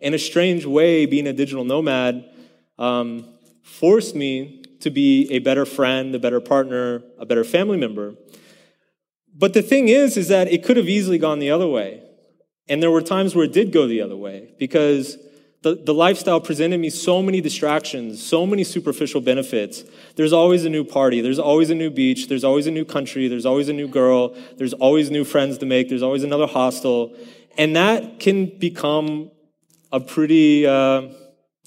in 0.01 0.15
a 0.15 0.19
strange 0.19 0.65
way, 0.65 1.07
being 1.07 1.27
a 1.27 1.33
digital 1.33 1.65
nomad 1.65 2.25
um, 2.79 3.25
forced 3.63 4.15
me 4.15 4.63
to 4.81 4.91
be 4.91 5.31
a 5.33 5.41
better 5.41 5.65
friend, 5.65 6.15
a 6.15 6.19
better 6.19 6.41
partner, 6.41 7.03
a 7.19 7.27
better 7.27 7.45
family 7.45 7.77
member. 7.77 8.15
But 9.35 9.55
the 9.55 9.63
thing 9.63 9.89
is, 9.89 10.17
is 10.17 10.29
that 10.29 10.49
it 10.49 10.65
could 10.65 10.77
have 10.77 10.89
easily 10.89 11.19
gone 11.19 11.39
the 11.39 11.51
other 11.51 11.67
way. 11.67 12.03
And 12.69 12.83
there 12.83 12.91
were 12.91 13.03
times 13.03 13.35
where 13.35 13.45
it 13.45 13.53
did 13.53 13.73
go 13.73 13.87
the 13.87 14.03
other 14.03 14.17
way 14.17 14.53
because 14.59 15.17
the, 15.63 15.75
the 15.75 15.95
lifestyle 15.95 16.41
presented 16.41 16.79
me 16.79 16.91
so 16.91 17.23
many 17.23 17.41
distractions, 17.41 18.23
so 18.23 18.47
many 18.47 18.63
superficial 18.63 19.21
benefits. 19.21 19.83
There's 20.15 20.33
always 20.33 20.65
a 20.65 20.71
new 20.71 20.85
party, 20.85 21.21
there's 21.21 21.39
always 21.39 21.71
a 21.71 21.75
new 21.75 21.91
beach, 21.91 22.29
there's 22.29 22.45
always 22.45 22.67
a 22.67 22.71
new 22.71 22.85
country, 22.85 23.27
there's 23.27 23.47
always 23.47 23.69
a 23.69 23.73
new 23.73 23.89
girl, 23.89 24.37
there's 24.57 24.73
always 24.75 25.11
new 25.11 25.25
friends 25.25 25.59
to 25.59 25.67
make, 25.67 25.89
there's 25.89 26.03
always 26.03 26.23
another 26.23 26.47
hostel. 26.47 27.17
And 27.59 27.75
that 27.77 28.21
can 28.21 28.57
become 28.59 29.33
a 29.91 29.99
pretty 29.99 30.67
uh, 30.67 31.09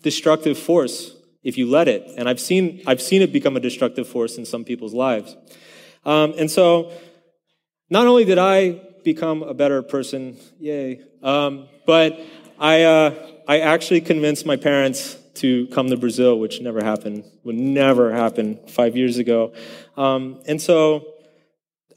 destructive 0.01 0.58
force 0.58 1.15
if 1.43 1.58
you 1.58 1.69
let 1.69 1.88
it. 1.88 2.10
And 2.17 2.30
I've 2.30 2.39
seen, 2.39 2.82
I've 2.88 3.01
seen 3.01 3.21
it 3.21 3.34
become 3.34 3.58
a 3.58 3.60
destructive 3.60 4.08
force 4.08 4.38
in 4.38 4.45
some 4.45 4.63
people's 4.63 4.93
lives. 4.93 5.36
Um, 6.06 6.34
and 6.38 6.49
so, 6.49 6.91
not 7.89 8.08
only 8.08 8.23
did 8.23 8.38
I 8.38 8.82
become 9.04 9.43
a 9.43 9.54
better 9.54 9.82
person, 9.82 10.38
yay, 10.60 11.01
um, 11.21 11.67
but 11.86 12.19
I, 12.58 12.84
uh, 12.84 13.27
I 13.47 13.60
actually 13.60 14.01
convinced 14.01 14.45
my 14.45 14.56
parents 14.56 15.17
to 15.36 15.67
come 15.67 15.89
to 15.89 15.97
Brazil, 15.97 16.39
which 16.39 16.62
never 16.62 16.84
happened, 16.84 17.25
would 17.43 17.56
never 17.56 18.13
happen 18.13 18.60
five 18.67 18.95
years 18.95 19.17
ago. 19.17 19.54
Um, 19.97 20.41
and 20.47 20.62
so 20.62 21.06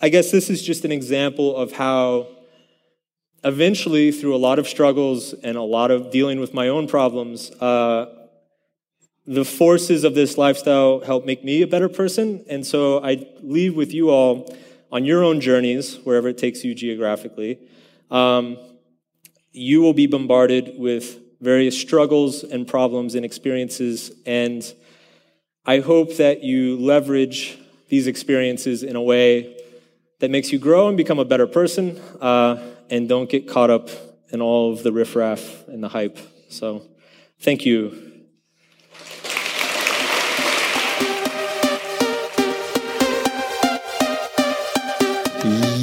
I 0.01 0.09
guess 0.09 0.31
this 0.31 0.51
is 0.51 0.63
just 0.63 0.85
an 0.85 0.93
example 0.93 1.57
of 1.57 1.73
how 1.73 2.29
eventually, 3.45 4.11
through 4.11 4.35
a 4.35 4.39
lot 4.39 4.59
of 4.59 4.67
struggles 4.67 5.35
and 5.35 5.57
a 5.57 5.63
lot 5.63 5.91
of 5.91 6.11
dealing 6.11 6.41
with 6.41 6.55
my 6.55 6.69
own 6.69 6.89
problems, 6.89 7.51
uh, 7.61 8.07
the 9.27 9.45
forces 9.45 10.05
of 10.05 10.15
this 10.15 10.37
lifestyle 10.37 11.01
help 11.01 11.25
make 11.25 11.45
me 11.45 11.63
a 11.63 11.67
better 11.67 11.89
person. 11.89 12.45
And 12.49 12.67
so 12.67 13.03
I 13.03 13.27
leave 13.43 13.77
with 13.77 13.93
you 13.93 14.11
all 14.11 14.55
on 14.91 15.05
your 15.05 15.23
own 15.25 15.41
journeys, 15.41 15.97
wherever 16.05 16.29
it 16.29 16.39
takes 16.39 16.65
you 16.65 16.75
geographically, 16.75 17.59
um, 18.11 18.57
you 19.53 19.81
will 19.81 19.95
be 19.95 20.07
bombarded 20.07 20.75
with 20.79 21.21
various 21.41 21.79
struggles 21.79 22.45
and 22.45 22.67
problems 22.67 23.15
and 23.15 23.25
experiences. 23.25 24.13
And 24.25 24.63
I 25.67 25.81
hope 25.81 26.17
that 26.17 26.43
you 26.43 26.77
leverage 26.79 27.59
these 27.89 28.07
experiences 28.07 28.83
in 28.83 28.97
a 28.97 29.03
way 29.03 29.57
that 30.21 30.31
makes 30.31 30.53
you 30.53 30.59
grow 30.59 30.89
and 30.89 30.97
become 30.97 31.19
a 31.19 31.25
better 31.25 31.47
person 31.47 32.01
uh, 32.21 32.74
and 32.91 33.09
don't 33.09 33.29
get 33.29 33.49
caught 33.49 33.71
up 33.71 33.89
in 34.31 34.41
all 34.41 34.73
of 34.73 34.83
the 34.83 34.93
riffraff 34.93 35.67
and 35.69 35.83
the 35.83 35.89
hype. 35.89 36.19
So, 36.49 36.83
thank 37.41 37.65
you. 37.65 38.04